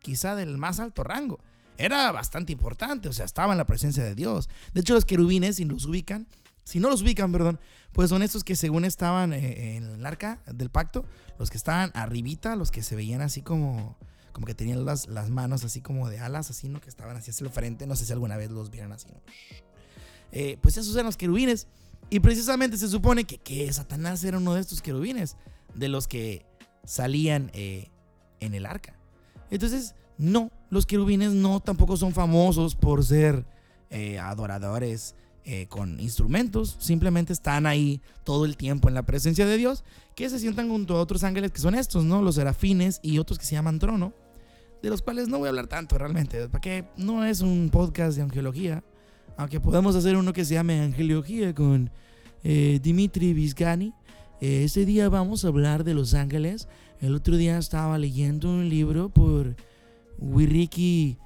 quizá 0.00 0.34
del 0.34 0.56
más 0.56 0.80
alto 0.80 1.04
rango. 1.04 1.38
Era 1.76 2.10
bastante 2.10 2.52
importante, 2.52 3.08
o 3.08 3.12
sea, 3.12 3.24
estaba 3.24 3.52
en 3.52 3.58
la 3.58 3.66
presencia 3.66 4.02
de 4.02 4.16
Dios. 4.16 4.48
De 4.72 4.80
hecho, 4.80 4.94
los 4.94 5.04
querubines, 5.04 5.56
si 5.56 5.64
los 5.64 5.84
ubican, 5.84 6.26
si 6.68 6.80
no 6.80 6.90
los 6.90 7.00
ubican, 7.00 7.32
perdón, 7.32 7.58
pues 7.94 8.10
son 8.10 8.22
estos 8.22 8.44
que 8.44 8.54
según 8.54 8.84
estaban 8.84 9.32
eh, 9.32 9.76
en 9.76 9.84
el 9.84 10.04
arca 10.04 10.42
del 10.44 10.68
pacto, 10.68 11.02
los 11.38 11.48
que 11.48 11.56
estaban 11.56 11.90
arribita, 11.94 12.56
los 12.56 12.70
que 12.70 12.82
se 12.82 12.94
veían 12.94 13.22
así 13.22 13.40
como, 13.40 13.96
como 14.32 14.46
que 14.46 14.52
tenían 14.52 14.84
las, 14.84 15.08
las 15.08 15.30
manos 15.30 15.64
así 15.64 15.80
como 15.80 16.10
de 16.10 16.18
alas, 16.20 16.50
así, 16.50 16.68
¿no? 16.68 16.78
Que 16.82 16.90
estaban 16.90 17.16
así 17.16 17.30
hacia 17.30 17.46
el 17.46 17.50
frente, 17.50 17.86
no 17.86 17.96
sé 17.96 18.04
si 18.04 18.12
alguna 18.12 18.36
vez 18.36 18.50
los 18.50 18.70
vieron 18.70 18.92
así, 18.92 19.08
¿no? 19.08 19.18
Eh, 20.30 20.58
pues 20.60 20.76
esos 20.76 20.94
eran 20.94 21.06
los 21.06 21.16
querubines. 21.16 21.68
Y 22.10 22.20
precisamente 22.20 22.76
se 22.76 22.88
supone 22.88 23.24
que, 23.24 23.38
que, 23.38 23.72
Satanás 23.72 24.22
era 24.22 24.36
uno 24.36 24.52
de 24.52 24.60
estos 24.60 24.82
querubines, 24.82 25.38
de 25.74 25.88
los 25.88 26.06
que 26.06 26.44
salían 26.84 27.50
eh, 27.54 27.88
en 28.40 28.52
el 28.52 28.66
arca. 28.66 28.94
Entonces, 29.50 29.94
no, 30.18 30.50
los 30.68 30.84
querubines 30.84 31.32
no 31.32 31.60
tampoco 31.60 31.96
son 31.96 32.12
famosos 32.12 32.76
por 32.76 33.06
ser 33.06 33.46
adoradores 34.20 35.14
eh, 35.50 35.66
con 35.68 35.98
instrumentos, 35.98 36.76
simplemente 36.78 37.32
están 37.32 37.64
ahí 37.64 38.02
todo 38.22 38.44
el 38.44 38.58
tiempo 38.58 38.88
en 38.88 38.94
la 38.94 39.04
presencia 39.04 39.46
de 39.46 39.56
Dios, 39.56 39.82
que 40.14 40.28
se 40.28 40.38
sientan 40.38 40.68
junto 40.68 40.96
a 40.96 41.00
otros 41.00 41.24
ángeles 41.24 41.52
que 41.52 41.60
son 41.60 41.74
estos, 41.74 42.04
¿no? 42.04 42.20
Los 42.20 42.34
serafines 42.34 43.00
y 43.02 43.18
otros 43.18 43.38
que 43.38 43.46
se 43.46 43.54
llaman 43.54 43.78
trono, 43.78 44.12
de 44.82 44.90
los 44.90 45.00
cuales 45.00 45.28
no 45.28 45.38
voy 45.38 45.46
a 45.46 45.48
hablar 45.50 45.66
tanto 45.66 45.96
realmente, 45.96 46.48
porque 46.50 46.84
no 46.98 47.24
es 47.24 47.40
un 47.40 47.70
podcast 47.70 48.16
de 48.16 48.24
angelología, 48.24 48.84
aunque 49.38 49.58
podemos 49.58 49.96
hacer 49.96 50.16
uno 50.16 50.34
que 50.34 50.44
se 50.44 50.54
llame 50.54 50.82
Angelología 50.82 51.54
con 51.54 51.90
eh, 52.44 52.78
Dimitri 52.82 53.32
Vizgani. 53.32 53.94
ese 54.40 54.84
día 54.84 55.08
vamos 55.08 55.44
a 55.44 55.48
hablar 55.48 55.82
de 55.82 55.94
los 55.94 56.12
ángeles 56.12 56.68
el 57.00 57.14
otro 57.14 57.36
día 57.36 57.58
estaba 57.58 57.96
leyendo 57.96 58.50
un 58.50 58.68
libro 58.68 59.08
por 59.08 59.54
Wiriki 60.18 61.16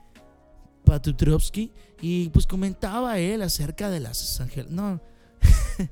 Patutrovsky 0.85 1.73
y 2.03 2.29
pues 2.31 2.47
comentaba 2.47 3.19
él 3.19 3.41
acerca 3.43 3.89
de 3.89 4.01
las 4.01 4.41
ángeles. 4.41 4.71
No. 4.71 5.01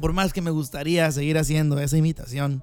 por 0.00 0.12
más 0.12 0.32
que 0.32 0.40
me 0.40 0.52
gustaría 0.52 1.10
seguir 1.10 1.36
haciendo 1.38 1.78
esa 1.80 1.96
imitación 1.96 2.62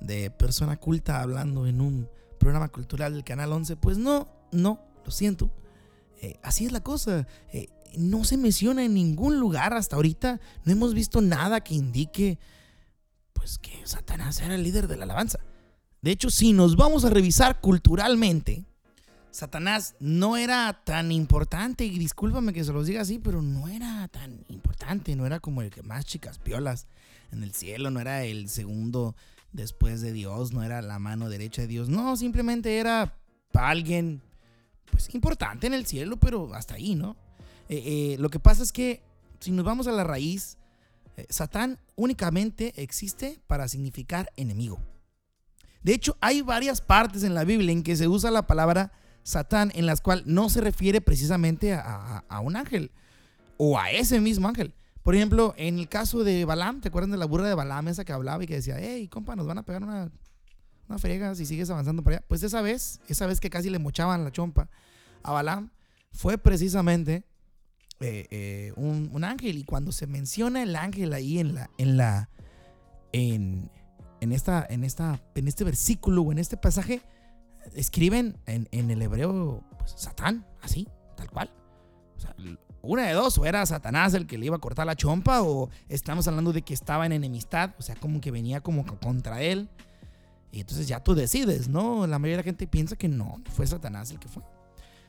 de 0.00 0.30
persona 0.30 0.76
culta 0.76 1.22
hablando 1.22 1.66
en 1.66 1.80
un 1.80 2.08
programa 2.38 2.68
cultural 2.68 3.14
del 3.14 3.24
Canal 3.24 3.52
11, 3.52 3.76
pues 3.76 3.96
no, 3.96 4.28
no, 4.52 4.80
lo 5.02 5.10
siento. 5.10 5.50
Eh, 6.20 6.38
así 6.42 6.66
es 6.66 6.72
la 6.72 6.82
cosa. 6.82 7.26
Eh, 7.52 7.68
no 7.96 8.24
se 8.24 8.36
menciona 8.36 8.84
en 8.84 8.92
ningún 8.92 9.40
lugar 9.40 9.72
hasta 9.72 9.96
ahorita. 9.96 10.40
No 10.64 10.72
hemos 10.72 10.92
visto 10.92 11.22
nada 11.22 11.62
que 11.62 11.74
indique 11.74 12.38
pues 13.32 13.58
que 13.58 13.80
Satanás 13.84 14.40
era 14.40 14.54
el 14.54 14.62
líder 14.62 14.88
de 14.88 14.98
la 14.98 15.04
alabanza. 15.04 15.38
De 16.02 16.10
hecho, 16.10 16.28
si 16.28 16.52
nos 16.52 16.76
vamos 16.76 17.06
a 17.06 17.10
revisar 17.10 17.62
culturalmente, 17.62 18.66
Satanás 19.34 19.96
no 19.98 20.36
era 20.36 20.84
tan 20.84 21.10
importante, 21.10 21.84
y 21.84 21.98
discúlpame 21.98 22.52
que 22.52 22.62
se 22.62 22.72
los 22.72 22.86
diga 22.86 23.00
así, 23.00 23.18
pero 23.18 23.42
no 23.42 23.66
era 23.66 24.06
tan 24.06 24.44
importante, 24.48 25.16
no 25.16 25.26
era 25.26 25.40
como 25.40 25.60
el 25.60 25.72
que 25.72 25.82
más 25.82 26.06
chicas 26.06 26.38
piolas 26.38 26.86
en 27.32 27.42
el 27.42 27.52
cielo, 27.52 27.90
no 27.90 27.98
era 27.98 28.22
el 28.22 28.48
segundo 28.48 29.16
después 29.50 30.00
de 30.02 30.12
Dios, 30.12 30.52
no 30.52 30.62
era 30.62 30.82
la 30.82 31.00
mano 31.00 31.28
derecha 31.28 31.62
de 31.62 31.66
Dios, 31.66 31.88
no, 31.88 32.16
simplemente 32.16 32.78
era 32.78 33.18
alguien 33.54 34.22
pues 34.88 35.12
importante 35.12 35.66
en 35.66 35.74
el 35.74 35.84
cielo, 35.84 36.16
pero 36.16 36.54
hasta 36.54 36.74
ahí, 36.74 36.94
¿no? 36.94 37.16
Eh, 37.68 37.82
eh, 38.14 38.16
lo 38.20 38.30
que 38.30 38.38
pasa 38.38 38.62
es 38.62 38.70
que 38.70 39.02
si 39.40 39.50
nos 39.50 39.64
vamos 39.64 39.88
a 39.88 39.92
la 39.92 40.04
raíz, 40.04 40.58
eh, 41.16 41.26
Satán 41.28 41.80
únicamente 41.96 42.72
existe 42.80 43.40
para 43.48 43.66
significar 43.66 44.30
enemigo. 44.36 44.78
De 45.82 45.92
hecho, 45.92 46.16
hay 46.20 46.40
varias 46.40 46.80
partes 46.80 47.24
en 47.24 47.34
la 47.34 47.42
Biblia 47.42 47.72
en 47.72 47.82
que 47.82 47.96
se 47.96 48.06
usa 48.06 48.30
la 48.30 48.46
palabra 48.46 48.92
Satán 49.24 49.72
en 49.74 49.86
las 49.86 50.00
cuales 50.00 50.26
no 50.26 50.48
se 50.48 50.60
refiere 50.60 51.00
precisamente 51.00 51.74
a, 51.74 52.22
un 52.42 52.56
ángel 52.56 52.92
o 53.56 53.78
a 53.78 53.90
ese 53.90 54.20
mismo 54.20 54.46
ángel. 54.46 54.74
Por 55.02 55.14
ejemplo, 55.14 55.54
en 55.56 55.78
el 55.78 55.88
caso 55.88 56.22
de 56.22 56.44
Balaam, 56.44 56.80
¿te 56.80 56.88
acuerdan 56.88 57.10
de 57.10 57.16
la 57.16 57.26
burra 57.26 57.48
de 57.48 57.54
Balaam 57.54 57.88
esa 57.88 58.04
que 58.04 58.12
hablaba 58.12 58.44
y 58.44 58.46
que 58.46 58.54
decía, 58.54 58.76
hey, 58.78 59.08
compa, 59.08 59.34
nos 59.34 59.46
van 59.46 59.58
a 59.58 59.62
pegar 59.64 59.82
una, 59.82 60.10
una 60.88 60.98
frega 60.98 61.34
si 61.34 61.44
sigues 61.44 61.68
avanzando 61.70 62.02
por 62.02 62.12
allá? 62.12 62.24
Pues 62.28 62.42
esa 62.42 62.62
vez, 62.62 63.00
esa 63.08 63.26
vez 63.26 63.40
que 63.40 63.50
casi 63.50 63.70
le 63.70 63.78
mochaban 63.78 64.24
la 64.24 64.30
chompa 64.30 64.68
a 65.22 65.32
Balaam, 65.32 65.70
fue 66.12 66.38
precisamente 66.38 67.24
eh, 68.00 68.26
eh, 68.30 68.72
un, 68.76 69.24
ángel. 69.24 69.58
Y 69.58 69.64
cuando 69.64 69.92
se 69.92 70.06
menciona 70.06 70.62
el 70.62 70.76
ángel 70.76 71.12
ahí 71.12 71.38
en 71.38 71.54
la, 71.54 71.70
en 71.78 71.96
la, 71.96 72.28
en, 73.12 73.70
esta, 74.20 74.66
en 74.68 74.84
esta, 74.84 75.22
en 75.34 75.48
este 75.48 75.64
versículo 75.64 76.22
o 76.22 76.32
en 76.32 76.38
este 76.38 76.56
pasaje, 76.56 77.02
escriben 77.74 78.36
en, 78.46 78.90
el 78.90 79.02
hebreo 79.02 79.62
pues, 79.78 79.92
Satán, 79.96 80.46
así, 80.62 80.88
tal 81.16 81.30
cual. 81.30 81.50
una 82.82 83.06
de 83.06 83.12
dos, 83.14 83.38
o 83.38 83.46
era 83.46 83.64
Satanás 83.66 84.14
el 84.14 84.26
que 84.26 84.38
le 84.38 84.46
iba 84.46 84.56
a 84.56 84.60
cortar 84.60 84.86
la 84.86 84.96
chompa, 84.96 85.42
o 85.42 85.70
estamos 85.88 86.28
hablando 86.28 86.52
de 86.52 86.62
que 86.62 86.74
estaba 86.74 87.06
en 87.06 87.12
enemistad, 87.12 87.74
o 87.78 87.82
sea, 87.82 87.96
como 87.96 88.20
que 88.20 88.30
venía 88.30 88.60
como 88.60 88.84
contra 88.84 89.42
él. 89.42 89.68
Y 90.52 90.60
entonces 90.60 90.86
ya 90.86 91.00
tú 91.00 91.14
decides, 91.14 91.68
¿no? 91.68 92.06
La 92.06 92.18
mayoría 92.18 92.36
de 92.36 92.42
la 92.42 92.44
gente 92.44 92.66
piensa 92.68 92.94
que 92.94 93.08
no, 93.08 93.42
fue 93.50 93.66
Satanás 93.66 94.10
el 94.12 94.20
que 94.20 94.28
fue. 94.28 94.42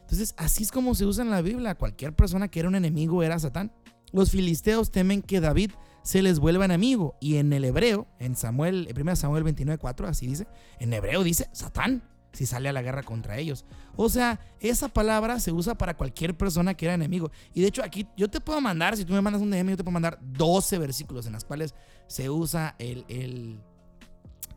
Entonces, 0.02 0.34
así 0.38 0.64
es 0.64 0.72
como 0.72 0.96
se 0.96 1.06
usa 1.06 1.24
en 1.24 1.32
la 1.32 1.42
Biblia. 1.42 1.76
Cualquier 1.76 2.16
persona 2.16 2.48
que 2.48 2.60
era 2.60 2.70
un 2.70 2.76
enemigo 2.76 3.24
era 3.24 3.38
Satán. 3.40 3.72
Los 4.12 4.32
filisteos 4.32 4.92
temen 4.92 5.22
que 5.22 5.42
David 5.42 5.72
se 6.04 6.22
les 6.22 6.40
vuelva 6.40 6.66
enemigo. 6.66 7.16
Y 7.20 7.38
en 7.38 7.54
el 7.54 7.66
hebreo, 7.66 8.08
en 8.20 8.36
Samuel, 8.36 8.88
1 8.96 9.16
Samuel 9.16 9.44
29.4, 9.44 10.08
así 10.08 10.28
dice, 10.28 10.48
en 10.80 10.94
hebreo 10.94 11.24
dice 11.24 11.50
Satán 11.52 12.04
si 12.36 12.46
sale 12.46 12.70
a 12.70 12.74
la 12.74 12.82
guerra 12.82 13.04
contra 13.04 13.38
ellos. 13.38 13.66
O 13.96 14.10
sea, 14.10 14.40
esa 14.60 14.90
palabra 14.90 15.40
se 15.40 15.52
usa 15.52 15.76
para 15.76 15.96
cualquier 15.96 16.36
persona 16.36 16.74
que 16.74 16.86
era 16.86 16.94
enemigo. 16.94 17.32
Y 17.54 17.62
de 17.62 17.68
hecho 17.68 17.84
aquí 17.84 18.08
yo 18.18 18.30
te 18.30 18.42
puedo 18.42 18.60
mandar, 18.62 18.98
si 18.98 19.06
tú 19.06 19.14
me 19.14 19.22
mandas 19.22 19.42
un 19.42 19.50
DM, 19.50 19.70
yo 19.70 19.78
te 19.78 19.84
puedo 19.84 19.94
mandar 19.94 20.20
12 20.22 20.78
versículos 20.78 21.26
en 21.26 21.34
los 21.34 21.46
cuales 21.46 21.74
se 22.08 22.30
usa 22.30 22.76
el, 22.78 23.06
el, 23.08 23.60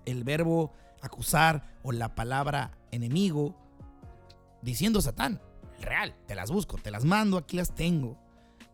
el 0.05 0.25
verbo 0.25 0.73
acusar 1.01 1.79
o 1.83 1.93
la 1.93 2.14
palabra 2.14 2.77
enemigo 2.91 3.55
diciendo 4.62 5.01
Satán. 5.01 5.41
Real, 5.81 6.14
te 6.27 6.35
las 6.35 6.51
busco, 6.51 6.77
te 6.77 6.91
las 6.91 7.05
mando, 7.05 7.37
aquí 7.37 7.57
las 7.57 7.75
tengo. 7.75 8.19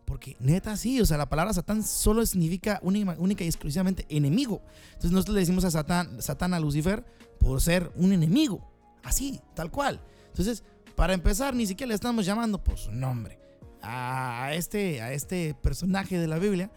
Porque 0.05 0.37
neta 0.39 0.77
sí, 0.77 1.01
o 1.01 1.05
sea, 1.05 1.17
la 1.17 1.29
palabra 1.29 1.53
Satán 1.53 1.83
solo 1.83 2.25
significa 2.25 2.79
única, 2.83 3.43
y 3.43 3.47
exclusivamente 3.47 4.05
enemigo. 4.09 4.61
Entonces 4.87 5.11
nosotros 5.11 5.35
le 5.35 5.41
decimos 5.41 5.65
a 5.65 5.71
Satán, 5.71 6.21
Satán 6.21 6.53
a 6.53 6.59
Lucifer 6.59 7.05
por 7.39 7.59
ser 7.61 7.91
un 7.95 8.11
enemigo. 8.11 8.71
Así, 9.05 9.39
tal 9.53 9.71
cual. 9.71 10.01
Entonces, 10.27 10.63
para 10.95 11.13
empezar, 11.13 11.53
ni 11.55 11.65
siquiera 11.65 11.89
le 11.89 11.95
estamos 11.95 12.25
llamando 12.25 12.61
por 12.61 12.77
su 12.77 12.91
nombre. 12.91 13.39
A 13.81 14.49
este, 14.55 15.01
a 15.01 15.13
este 15.13 15.53
personaje 15.53 16.17
de 16.17 16.27
la 16.27 16.39
Biblia, 16.39 16.71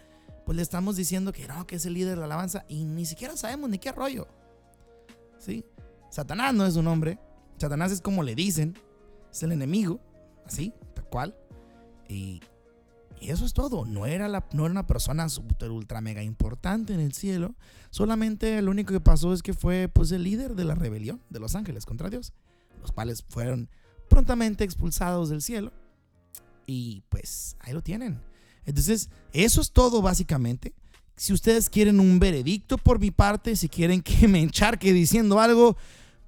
pues 0.45 0.57
le 0.57 0.63
estamos 0.63 0.97
diciendo 0.97 1.33
que 1.33 1.49
no, 1.49 1.67
que 1.67 1.77
es 1.77 1.87
el 1.87 1.95
líder 1.95 2.11
de 2.11 2.17
la 2.17 2.27
alabanza 2.27 2.67
y 2.69 2.85
ni 2.85 3.07
siquiera 3.07 3.35
sabemos 3.37 3.71
ni 3.71 3.79
qué 3.79 3.93
rollo. 3.93 4.29
¿Sí? 5.39 5.65
Satanás 6.11 6.53
no 6.55 6.67
es 6.67 6.77
un 6.77 6.85
nombre. 6.85 7.19
Satanás 7.57 7.93
es 7.93 8.03
como 8.03 8.23
le 8.23 8.35
dicen. 8.35 8.79
Es 9.33 9.43
el 9.43 9.53
enemigo. 9.53 10.01
Así, 10.45 10.75
tal 10.95 11.07
cual. 11.07 11.37
Y, 12.09 12.43
eso 13.23 13.45
es 13.45 13.53
todo. 13.53 13.85
No 13.85 14.07
era, 14.07 14.29
la, 14.29 14.47
no 14.53 14.65
era 14.65 14.73
una 14.73 14.87
persona 14.87 15.29
super, 15.29 15.71
ultra, 15.71 16.01
mega 16.01 16.23
importante 16.23 16.95
en 16.95 17.01
el 17.01 17.13
cielo. 17.13 17.55
Solamente 17.91 18.61
lo 18.63 18.71
único 18.71 18.93
que 18.93 19.01
pasó 19.01 19.33
es 19.33 19.43
que 19.43 19.55
fue 19.55 19.89
pues 19.89 20.13
el 20.13 20.23
líder 20.23 20.55
de 20.55 20.65
la 20.65 20.75
rebelión 20.75 21.23
de 21.31 21.41
los 21.41 21.55
ángeles 21.55 21.87
contra 21.87 22.11
Dios, 22.11 22.33
los 22.81 22.93
cuales 22.93 23.25
fueron 23.29 23.69
prontamente 24.09 24.65
expulsados 24.65 25.29
del 25.29 25.43
cielo. 25.43 25.73
Y 26.67 27.03
pues 27.09 27.57
ahí 27.61 27.73
lo 27.73 27.83
tienen. 27.83 28.21
Entonces, 28.65 29.09
eso 29.33 29.61
es 29.61 29.73
todo 29.73 30.03
básicamente. 30.03 30.75
Si 31.17 31.33
ustedes 31.33 31.71
quieren 31.71 31.99
un 31.99 32.19
veredicto 32.19 32.79
por 32.79 33.01
mi 33.01 33.11
parte, 33.11 33.57
si 33.57 33.69
quieren 33.69 34.03
que 34.03 34.29
me 34.29 34.41
encharque 34.41 34.93
diciendo 34.93 35.41
algo, 35.41 35.77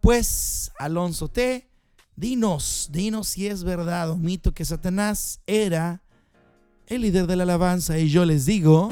pues 0.00 0.72
Alonso 0.78 1.28
T, 1.28 1.68
dinos, 2.16 2.88
dinos 2.90 3.28
si 3.28 3.46
es 3.46 3.62
verdad 3.62 4.10
o 4.10 4.16
mito 4.16 4.52
que 4.52 4.64
Satanás 4.64 5.40
era 5.46 6.02
el 6.90 7.02
líder 7.02 7.28
de 7.28 7.36
la 7.36 7.44
alabanza 7.44 7.98
y 7.98 8.08
yo 8.08 8.24
les 8.24 8.46
digo... 8.46 8.90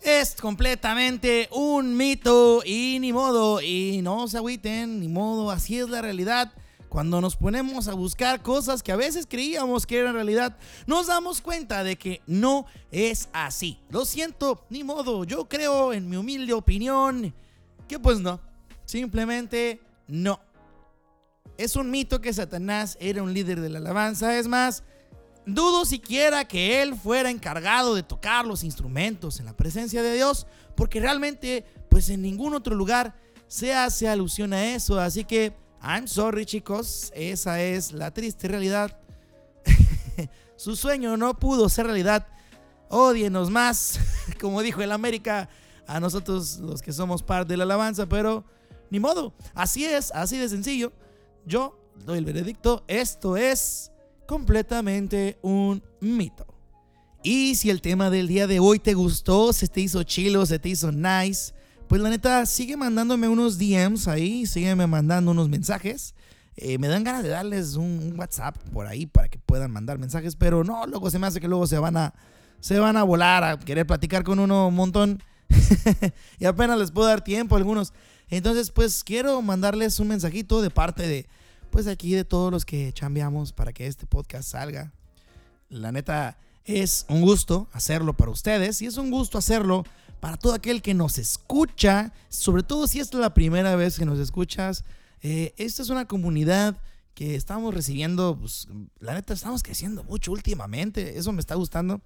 es 0.00 0.34
completamente 0.34 1.48
un 1.50 1.96
mito 1.96 2.62
y 2.64 2.98
ni 3.00 3.12
modo, 3.12 3.62
y 3.62 4.00
no 4.02 4.28
se 4.28 4.36
agüiten, 4.36 5.00
ni 5.00 5.08
modo, 5.08 5.50
así 5.50 5.78
es 5.78 5.88
la 5.88 6.02
realidad. 6.02 6.52
Cuando 6.90 7.20
nos 7.22 7.36
ponemos 7.36 7.88
a 7.88 7.94
buscar 7.94 8.42
cosas 8.42 8.82
que 8.82 8.92
a 8.92 8.96
veces 8.96 9.26
creíamos 9.26 9.86
que 9.86 9.98
eran 9.98 10.14
realidad, 10.14 10.56
nos 10.86 11.08
damos 11.08 11.40
cuenta 11.40 11.82
de 11.84 11.96
que 11.96 12.22
no 12.26 12.66
es 12.90 13.28
así. 13.32 13.78
Lo 13.90 14.04
siento, 14.04 14.64
ni 14.68 14.84
modo, 14.84 15.24
yo 15.24 15.48
creo 15.48 15.92
en 15.92 16.08
mi 16.08 16.16
humilde 16.16 16.52
opinión 16.52 17.34
que 17.88 17.98
pues 17.98 18.20
no, 18.20 18.40
simplemente 18.84 19.80
no. 20.06 20.38
Es 21.56 21.76
un 21.76 21.90
mito 21.90 22.20
que 22.20 22.32
Satanás 22.32 22.96
era 23.00 23.22
un 23.22 23.32
líder 23.32 23.60
de 23.60 23.68
la 23.68 23.78
alabanza, 23.78 24.38
es 24.38 24.48
más, 24.48 24.82
Dudo 25.46 25.84
siquiera 25.84 26.46
que 26.46 26.80
él 26.80 26.96
fuera 26.96 27.30
encargado 27.30 27.94
de 27.94 28.02
tocar 28.02 28.46
los 28.46 28.64
instrumentos 28.64 29.40
en 29.40 29.46
la 29.46 29.52
presencia 29.54 30.02
de 30.02 30.14
Dios, 30.14 30.46
porque 30.74 31.00
realmente, 31.00 31.66
pues 31.90 32.08
en 32.08 32.22
ningún 32.22 32.54
otro 32.54 32.74
lugar 32.74 33.14
se 33.46 33.74
hace 33.74 34.08
alusión 34.08 34.54
a 34.54 34.74
eso. 34.74 34.98
Así 34.98 35.24
que, 35.24 35.54
I'm 35.82 36.08
sorry 36.08 36.46
chicos, 36.46 37.12
esa 37.14 37.60
es 37.60 37.92
la 37.92 38.10
triste 38.10 38.48
realidad. 38.48 38.98
Su 40.56 40.76
sueño 40.76 41.18
no 41.18 41.34
pudo 41.34 41.68
ser 41.68 41.86
realidad. 41.86 42.26
Odienos 42.88 43.50
más, 43.50 44.00
como 44.40 44.62
dijo 44.62 44.80
el 44.80 44.92
América, 44.92 45.50
a 45.86 46.00
nosotros 46.00 46.56
los 46.56 46.80
que 46.80 46.94
somos 46.94 47.22
parte 47.22 47.52
de 47.52 47.58
la 47.58 47.64
alabanza, 47.64 48.06
pero 48.06 48.44
ni 48.88 48.98
modo, 48.98 49.34
así 49.54 49.84
es, 49.84 50.10
así 50.12 50.38
de 50.38 50.48
sencillo. 50.48 50.90
Yo 51.46 51.78
doy 52.04 52.18
el 52.18 52.24
veredicto, 52.24 52.84
esto 52.88 53.36
es 53.36 53.90
completamente 54.26 55.38
un 55.42 55.82
mito. 56.00 56.46
Y 57.22 57.54
si 57.54 57.70
el 57.70 57.80
tema 57.80 58.10
del 58.10 58.28
día 58.28 58.46
de 58.46 58.60
hoy 58.60 58.78
te 58.78 58.94
gustó, 58.94 59.52
se 59.52 59.68
te 59.68 59.80
hizo 59.80 60.02
chilo, 60.02 60.44
se 60.46 60.58
te 60.58 60.68
hizo 60.68 60.92
nice, 60.92 61.54
pues 61.88 62.00
la 62.00 62.10
neta, 62.10 62.44
sigue 62.46 62.76
mandándome 62.76 63.28
unos 63.28 63.58
DMs 63.58 64.08
ahí, 64.08 64.46
sígueme 64.46 64.86
mandando 64.86 65.30
unos 65.30 65.48
mensajes. 65.48 66.14
Eh, 66.56 66.78
me 66.78 66.88
dan 66.88 67.02
ganas 67.04 67.22
de 67.22 67.30
darles 67.30 67.74
un, 67.74 68.14
WhatsApp 68.16 68.56
por 68.72 68.86
ahí 68.86 69.06
para 69.06 69.28
que 69.28 69.38
puedan 69.38 69.70
mandar 69.70 69.98
mensajes, 69.98 70.36
pero 70.36 70.64
no, 70.64 70.86
luego 70.86 71.10
se 71.10 71.18
me 71.18 71.26
hace 71.26 71.40
que 71.40 71.48
luego 71.48 71.66
se 71.66 71.78
van 71.78 71.96
a, 71.96 72.14
se 72.60 72.78
van 72.78 72.96
a 72.96 73.02
volar 73.02 73.42
a 73.42 73.58
querer 73.58 73.86
platicar 73.86 74.22
con 74.22 74.38
uno 74.38 74.68
un 74.68 74.74
montón 74.74 75.22
y 76.38 76.44
apenas 76.44 76.78
les 76.78 76.90
puedo 76.90 77.08
dar 77.08 77.22
tiempo 77.22 77.54
a 77.54 77.58
algunos. 77.58 77.92
Entonces, 78.30 78.70
pues 78.70 79.04
quiero 79.04 79.40
mandarles 79.42 80.00
un 80.00 80.08
mensajito 80.08 80.62
de 80.62 80.70
parte 80.70 81.06
de, 81.06 81.26
pues 81.70 81.86
aquí 81.86 82.14
de 82.14 82.24
todos 82.24 82.50
los 82.50 82.64
que 82.64 82.92
chambeamos 82.92 83.52
para 83.52 83.72
que 83.72 83.86
este 83.86 84.06
podcast 84.06 84.50
salga. 84.50 84.92
La 85.68 85.92
neta, 85.92 86.38
es 86.64 87.04
un 87.08 87.20
gusto 87.20 87.68
hacerlo 87.72 88.14
para 88.14 88.30
ustedes 88.30 88.80
y 88.82 88.86
es 88.86 88.96
un 88.96 89.10
gusto 89.10 89.38
hacerlo 89.38 89.84
para 90.20 90.36
todo 90.38 90.54
aquel 90.54 90.80
que 90.80 90.94
nos 90.94 91.18
escucha, 91.18 92.12
sobre 92.30 92.62
todo 92.62 92.86
si 92.86 93.00
es 93.00 93.12
la 93.12 93.34
primera 93.34 93.76
vez 93.76 93.98
que 93.98 94.06
nos 94.06 94.18
escuchas. 94.18 94.84
Eh, 95.20 95.52
esta 95.58 95.82
es 95.82 95.90
una 95.90 96.06
comunidad 96.06 96.78
que 97.12 97.34
estamos 97.34 97.74
recibiendo, 97.74 98.36
pues, 98.40 98.66
la 98.98 99.14
neta, 99.14 99.34
estamos 99.34 99.62
creciendo 99.62 100.02
mucho 100.04 100.32
últimamente, 100.32 101.18
eso 101.18 101.30
me 101.32 101.40
está 101.40 101.54
gustando. 101.54 102.00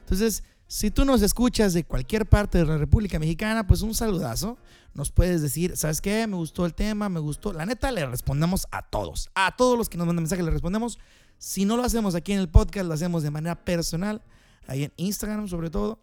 Entonces, 0.00 0.44
si 0.68 0.90
tú 0.90 1.06
nos 1.06 1.22
escuchas 1.22 1.72
de 1.72 1.84
cualquier 1.84 2.28
parte 2.28 2.58
de 2.58 2.66
la 2.66 2.76
República 2.76 3.18
Mexicana, 3.18 3.66
pues 3.66 3.80
un 3.80 3.94
saludazo. 3.94 4.58
Nos 4.92 5.10
puedes 5.10 5.40
decir, 5.40 5.78
¿sabes 5.78 6.02
qué? 6.02 6.26
Me 6.26 6.36
gustó 6.36 6.66
el 6.66 6.74
tema, 6.74 7.08
me 7.08 7.20
gustó. 7.20 7.54
La 7.54 7.64
neta, 7.64 7.90
le 7.90 8.04
respondemos 8.04 8.66
a 8.70 8.82
todos. 8.82 9.30
A 9.34 9.56
todos 9.56 9.78
los 9.78 9.88
que 9.88 9.96
nos 9.96 10.06
mandan 10.06 10.24
mensajes 10.24 10.44
le 10.44 10.50
respondemos. 10.50 10.98
Si 11.38 11.64
no 11.64 11.78
lo 11.78 11.84
hacemos 11.84 12.14
aquí 12.14 12.32
en 12.32 12.40
el 12.40 12.50
podcast, 12.50 12.86
lo 12.86 12.92
hacemos 12.92 13.22
de 13.22 13.30
manera 13.30 13.64
personal, 13.64 14.20
ahí 14.66 14.84
en 14.84 14.92
Instagram 14.96 15.48
sobre 15.48 15.70
todo. 15.70 16.00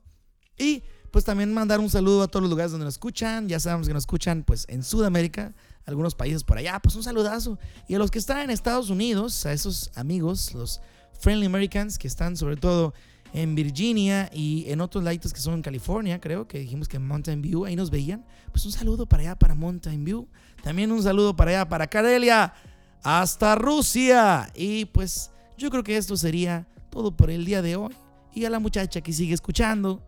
Y 0.58 0.82
pues 1.12 1.26
también 1.26 1.54
mandar 1.54 1.80
un 1.80 1.90
saludo 1.92 2.24
a 2.24 2.28
todos 2.28 2.42
los 2.42 2.50
lugares 2.50 2.72
donde 2.72 2.86
nos 2.86 2.96
escuchan. 2.96 3.48
Ya 3.48 3.60
sabemos 3.60 3.88
que 3.88 3.94
nos 3.94 4.04
escuchan 4.04 4.44
pues 4.44 4.66
en 4.68 4.82
Sudamérica, 4.82 5.54
algunos 5.86 6.16
países 6.16 6.44
por 6.44 6.58
allá, 6.58 6.80
pues 6.80 6.96
un 6.96 7.04
saludazo. 7.04 7.60
Y 7.88 7.94
a 7.94 8.00
los 8.00 8.10
que 8.10 8.18
están 8.18 8.40
en 8.40 8.50
Estados 8.50 8.90
Unidos, 8.90 9.46
a 9.46 9.54
esos 9.54 9.92
amigos, 9.94 10.56
los 10.56 10.82
Friendly 11.20 11.46
Americans 11.46 12.00
que 12.00 12.08
están 12.08 12.36
sobre 12.36 12.58
todo 12.58 12.96
en 13.34 13.56
Virginia 13.56 14.30
y 14.34 14.66
en 14.70 14.82
otros 14.82 15.04
laditos 15.04 15.34
que 15.34 15.40
son 15.40 15.56
en 15.56 15.62
California, 15.62 16.20
creo 16.22 16.48
que 16.48 16.60
dijimos 16.60 16.88
que 16.88 16.98
en 16.98 17.08
Mountain 17.08 17.42
View, 17.42 17.66
ahí 17.66 17.76
nos 17.76 17.90
veían. 17.90 18.26
Pues 18.52 18.66
un 18.66 18.72
saludo 18.72 19.06
para 19.06 19.22
allá, 19.24 19.36
para 19.36 19.56
Mountain 19.56 20.04
View. 20.06 20.28
También 20.64 20.92
un 20.92 21.04
saludo 21.04 21.36
para 21.36 21.52
allá, 21.52 21.68
para 21.68 21.88
Karelia, 21.88 22.54
hasta 23.04 23.56
Rusia. 23.56 24.52
Y 24.56 24.86
pues 24.86 25.32
yo 25.58 25.70
creo 25.70 25.84
que 25.84 25.98
esto 25.98 26.16
sería 26.16 26.68
todo 26.90 27.16
por 27.16 27.30
el 27.30 27.46
día 27.46 27.62
de 27.62 27.76
hoy. 27.76 27.94
Y 28.34 28.46
a 28.46 28.50
la 28.50 28.60
muchacha 28.60 29.02
que 29.02 29.14
sigue 29.14 29.34
escuchando 29.34 30.02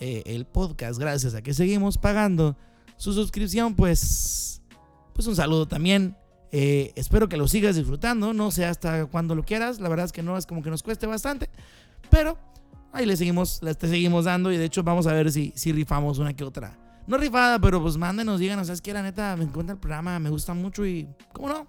eh, 0.00 0.22
el 0.26 0.46
podcast 0.46 0.98
gracias 0.98 1.34
a 1.34 1.42
que 1.42 1.54
seguimos 1.54 1.98
pagando 1.98 2.56
su 2.96 3.12
suscripción, 3.12 3.74
pues, 3.74 4.62
pues 5.12 5.26
un 5.26 5.36
saludo 5.36 5.66
también. 5.66 6.16
Eh, 6.50 6.92
espero 6.96 7.28
que 7.28 7.36
lo 7.36 7.48
sigas 7.48 7.76
disfrutando, 7.76 8.32
no 8.32 8.50
sé 8.50 8.66
hasta 8.66 9.06
cuando 9.06 9.34
lo 9.34 9.42
quieras, 9.42 9.80
la 9.80 9.88
verdad 9.88 10.06
es 10.06 10.12
que 10.12 10.22
no 10.22 10.36
es 10.36 10.44
como 10.44 10.62
que 10.62 10.70
nos 10.70 10.82
cueste 10.82 11.06
bastante, 11.06 11.48
pero 12.10 12.36
ahí 12.92 13.06
le 13.06 13.16
seguimos, 13.16 13.60
le 13.62 13.74
seguimos 13.74 14.26
dando 14.26 14.52
y 14.52 14.56
de 14.56 14.64
hecho 14.64 14.82
vamos 14.82 15.06
a 15.06 15.12
ver 15.12 15.32
si, 15.32 15.52
rifamos 15.72 16.18
una 16.18 16.34
que 16.34 16.44
otra. 16.44 16.78
No 17.06 17.16
rifada, 17.16 17.58
pero 17.58 17.82
pues 17.82 17.96
mándenos, 17.96 18.38
díganos, 18.38 18.68
¿sabes 18.68 18.80
qué? 18.80 18.92
La 18.92 19.02
neta, 19.02 19.34
me 19.36 19.44
encuentra 19.44 19.74
el 19.74 19.80
programa, 19.80 20.18
me 20.18 20.30
gusta 20.30 20.54
mucho 20.54 20.86
y, 20.86 21.08
¿cómo 21.32 21.48
no? 21.48 21.66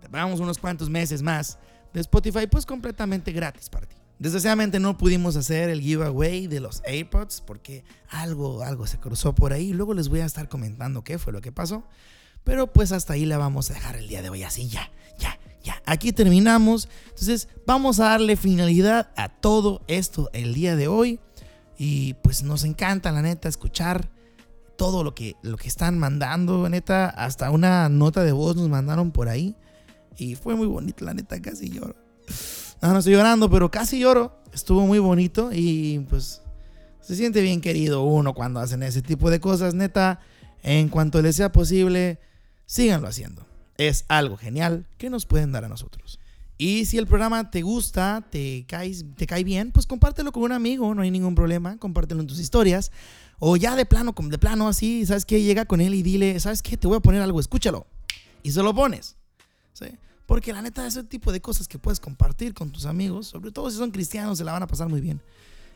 Te 0.00 0.08
pagamos 0.08 0.40
unos 0.40 0.56
cuantos 0.56 0.88
meses 0.88 1.20
más 1.20 1.58
de 1.92 2.00
Spotify, 2.00 2.46
pues 2.46 2.64
completamente 2.64 3.32
gratis 3.32 3.68
para 3.68 3.86
ti. 3.86 3.96
Desgraciadamente 4.18 4.80
no 4.80 4.96
pudimos 4.96 5.36
hacer 5.36 5.68
el 5.68 5.82
giveaway 5.82 6.46
de 6.46 6.60
los 6.60 6.82
AirPods 6.86 7.42
porque 7.42 7.84
algo, 8.08 8.62
algo 8.62 8.86
se 8.86 8.98
cruzó 8.98 9.34
por 9.34 9.52
ahí. 9.52 9.74
Luego 9.74 9.92
les 9.92 10.08
voy 10.08 10.20
a 10.20 10.24
estar 10.24 10.48
comentando 10.48 11.04
qué 11.04 11.18
fue 11.18 11.34
lo 11.34 11.42
que 11.42 11.52
pasó. 11.52 11.84
Pero 12.42 12.72
pues 12.72 12.92
hasta 12.92 13.12
ahí 13.12 13.26
la 13.26 13.36
vamos 13.36 13.70
a 13.70 13.74
dejar 13.74 13.96
el 13.96 14.08
día 14.08 14.22
de 14.22 14.30
hoy. 14.30 14.42
Así 14.42 14.68
ya, 14.68 14.90
ya, 15.18 15.38
ya. 15.66 15.82
Aquí 15.84 16.12
terminamos. 16.12 16.88
Entonces 17.08 17.48
vamos 17.66 18.00
a 18.00 18.04
darle 18.04 18.36
finalidad 18.36 19.10
a 19.16 19.28
todo 19.28 19.82
esto 19.88 20.30
el 20.32 20.54
día 20.54 20.76
de 20.76 20.88
hoy. 20.88 21.20
Y 21.76 22.14
pues 22.14 22.42
nos 22.42 22.64
encanta, 22.64 23.12
la 23.12 23.20
neta, 23.20 23.48
escuchar 23.48 24.08
todo 24.78 25.02
lo 25.04 25.14
que, 25.14 25.34
lo 25.42 25.56
que 25.56 25.68
están 25.68 25.98
mandando. 25.98 26.68
Neta, 26.68 27.08
hasta 27.08 27.50
una 27.50 27.88
nota 27.88 28.22
de 28.22 28.32
voz 28.32 28.56
nos 28.56 28.68
mandaron 28.68 29.10
por 29.10 29.28
ahí. 29.28 29.56
Y 30.16 30.36
fue 30.36 30.54
muy 30.54 30.66
bonito, 30.66 31.04
la 31.04 31.12
neta, 31.12 31.40
casi 31.42 31.68
lloro. 31.68 31.96
No, 32.80 32.92
no 32.92 32.98
estoy 33.00 33.14
llorando, 33.14 33.50
pero 33.50 33.70
casi 33.70 33.98
lloro. 33.98 34.40
Estuvo 34.54 34.86
muy 34.86 34.98
bonito 35.00 35.50
y 35.52 35.98
pues 36.08 36.40
se 37.00 37.14
siente 37.14 37.42
bien 37.42 37.60
querido 37.60 38.04
uno 38.04 38.32
cuando 38.32 38.60
hacen 38.60 38.82
ese 38.82 39.02
tipo 39.02 39.30
de 39.30 39.40
cosas. 39.40 39.74
Neta, 39.74 40.20
en 40.62 40.88
cuanto 40.88 41.20
les 41.20 41.36
sea 41.36 41.52
posible, 41.52 42.20
síganlo 42.64 43.08
haciendo. 43.08 43.44
Es 43.78 44.04
algo 44.08 44.36
genial 44.36 44.86
que 44.98 45.10
nos 45.10 45.26
pueden 45.26 45.52
dar 45.52 45.64
a 45.64 45.68
nosotros. 45.68 46.18
Y 46.58 46.86
si 46.86 46.96
el 46.96 47.06
programa 47.06 47.50
te 47.50 47.62
gusta, 47.62 48.24
te, 48.30 48.64
caes, 48.66 49.04
te 49.16 49.26
cae 49.26 49.44
bien, 49.44 49.72
pues 49.72 49.86
compártelo 49.86 50.32
con 50.32 50.42
un 50.42 50.52
amigo, 50.52 50.94
no 50.94 51.02
hay 51.02 51.10
ningún 51.10 51.34
problema. 51.34 51.76
Compártelo 51.76 52.20
en 52.22 52.26
tus 52.26 52.40
historias. 52.40 52.92
O 53.38 53.56
ya 53.56 53.76
de 53.76 53.84
plano, 53.84 54.14
de 54.16 54.38
plano 54.38 54.66
así, 54.66 55.04
¿sabes 55.04 55.26
qué? 55.26 55.42
Llega 55.42 55.66
con 55.66 55.82
él 55.82 55.92
y 55.94 56.02
dile, 56.02 56.40
¿sabes 56.40 56.62
qué? 56.62 56.78
Te 56.78 56.86
voy 56.86 56.96
a 56.96 57.00
poner 57.00 57.20
algo, 57.20 57.40
escúchalo. 57.40 57.86
Y 58.42 58.52
se 58.52 58.62
lo 58.62 58.74
pones. 58.74 59.16
Porque 60.26 60.52
la 60.52 60.60
neta, 60.60 60.86
ese 60.86 61.04
tipo 61.04 61.30
de 61.30 61.40
cosas 61.40 61.68
que 61.68 61.78
puedes 61.78 62.00
compartir 62.00 62.52
con 62.52 62.70
tus 62.70 62.84
amigos, 62.84 63.28
sobre 63.28 63.52
todo 63.52 63.70
si 63.70 63.76
son 63.76 63.92
cristianos, 63.92 64.38
se 64.38 64.44
la 64.44 64.52
van 64.52 64.62
a 64.62 64.66
pasar 64.66 64.88
muy 64.88 65.00
bien. 65.00 65.22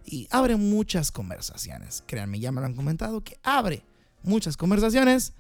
Y 0.05 0.27
abre 0.31 0.57
muchas 0.57 1.13
conversaciones. 1.13 2.03
Créanme, 2.07 2.41
ya 2.41 2.51
me 2.51 2.61
lo 2.61 2.67
han 2.67 2.75
comentado, 2.75 3.23
que 3.23 3.39
abre 3.45 3.85
muchas 4.23 4.57
conversaciones. 4.57 5.35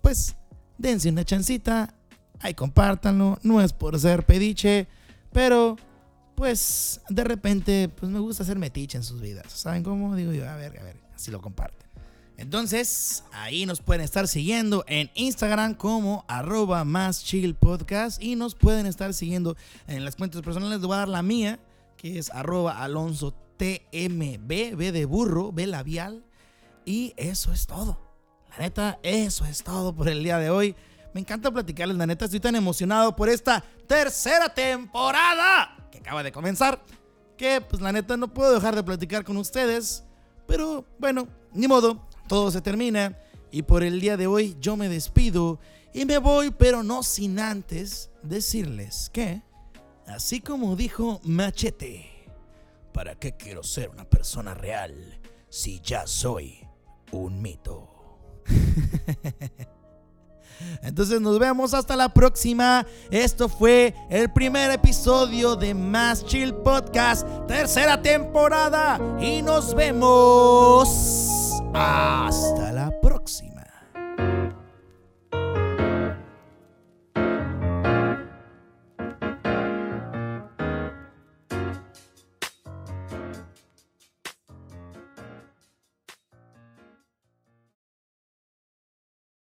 Pues 0.00 0.34
dense 0.82 1.08
una 1.08 1.24
chancita, 1.24 1.94
ahí 2.40 2.54
compártanlo. 2.54 3.38
No 3.42 3.62
es 3.62 3.72
por 3.72 3.98
ser 3.98 4.26
pediche, 4.26 4.88
pero 5.32 5.76
pues 6.34 7.00
de 7.08 7.24
repente 7.24 7.88
pues 7.88 8.10
me 8.10 8.18
gusta 8.18 8.42
hacer 8.42 8.58
metiche 8.58 8.98
en 8.98 9.04
sus 9.04 9.20
vidas. 9.20 9.50
¿Saben 9.52 9.82
cómo? 9.82 10.14
Digo 10.16 10.32
yo, 10.32 10.48
a 10.48 10.56
ver, 10.56 10.78
a 10.78 10.82
ver, 10.82 10.96
así 11.14 11.30
lo 11.30 11.40
comparto. 11.40 11.86
Entonces, 12.36 13.22
ahí 13.32 13.66
nos 13.66 13.80
pueden 13.80 14.02
estar 14.02 14.26
siguiendo 14.26 14.84
en 14.88 15.10
Instagram 15.14 15.74
como 15.74 16.24
arroba 16.26 16.84
más 16.84 17.22
chill 17.22 17.56
y 18.18 18.34
nos 18.34 18.56
pueden 18.56 18.86
estar 18.86 19.14
siguiendo 19.14 19.56
en 19.86 20.04
las 20.04 20.16
cuentas 20.16 20.42
personales. 20.42 20.80
Les 20.80 20.86
voy 20.86 20.96
a 20.96 21.00
dar 21.00 21.08
la 21.08 21.22
mía, 21.22 21.60
que 21.96 22.18
es 22.18 22.30
arroba 22.30 22.82
alonso 22.82 23.32
tmb, 23.58 24.76
B 24.76 24.92
de 24.92 25.04
burro, 25.04 25.52
B 25.52 25.68
labial. 25.68 26.24
Y 26.84 27.14
eso 27.16 27.52
es 27.52 27.68
todo. 27.68 28.11
La 28.52 28.64
neta, 28.64 28.98
eso 29.02 29.44
es 29.46 29.62
todo 29.62 29.94
por 29.94 30.08
el 30.08 30.22
día 30.22 30.38
de 30.38 30.50
hoy. 30.50 30.76
Me 31.14 31.20
encanta 31.20 31.50
platicarles, 31.50 31.96
la 31.96 32.06
neta, 32.06 32.26
estoy 32.26 32.40
tan 32.40 32.54
emocionado 32.54 33.16
por 33.16 33.28
esta 33.28 33.64
tercera 33.86 34.52
temporada 34.52 35.88
que 35.90 35.98
acaba 35.98 36.22
de 36.22 36.32
comenzar. 36.32 36.82
Que 37.36 37.60
pues 37.60 37.80
la 37.80 37.92
neta 37.92 38.16
no 38.16 38.32
puedo 38.32 38.54
dejar 38.54 38.74
de 38.74 38.82
platicar 38.82 39.24
con 39.24 39.36
ustedes. 39.38 40.04
Pero 40.46 40.84
bueno, 40.98 41.28
ni 41.52 41.66
modo 41.66 42.06
todo 42.28 42.50
se 42.50 42.60
termina 42.60 43.18
y 43.50 43.62
por 43.62 43.82
el 43.82 44.00
día 44.00 44.16
de 44.16 44.26
hoy 44.26 44.56
yo 44.60 44.76
me 44.76 44.88
despido 44.88 45.58
y 45.94 46.04
me 46.04 46.18
voy, 46.18 46.50
pero 46.50 46.82
no 46.82 47.02
sin 47.02 47.38
antes 47.38 48.10
decirles 48.22 49.10
que, 49.12 49.42
así 50.06 50.40
como 50.40 50.74
dijo 50.76 51.20
Machete, 51.24 52.10
¿para 52.92 53.14
qué 53.14 53.36
quiero 53.36 53.62
ser 53.62 53.90
una 53.90 54.08
persona 54.08 54.54
real 54.54 55.20
si 55.50 55.80
ya 55.80 56.06
soy 56.06 56.66
un 57.10 57.42
mito? 57.42 57.91
Entonces 60.82 61.20
nos 61.20 61.38
vemos 61.38 61.74
hasta 61.74 61.96
la 61.96 62.08
próxima. 62.08 62.86
Esto 63.10 63.48
fue 63.48 63.94
el 64.10 64.32
primer 64.32 64.70
episodio 64.70 65.56
de 65.56 65.74
Más 65.74 66.24
Chill 66.24 66.54
Podcast, 66.54 67.26
tercera 67.46 68.00
temporada. 68.00 69.00
Y 69.20 69.42
nos 69.42 69.74
vemos 69.74 70.88
hasta 71.74 72.72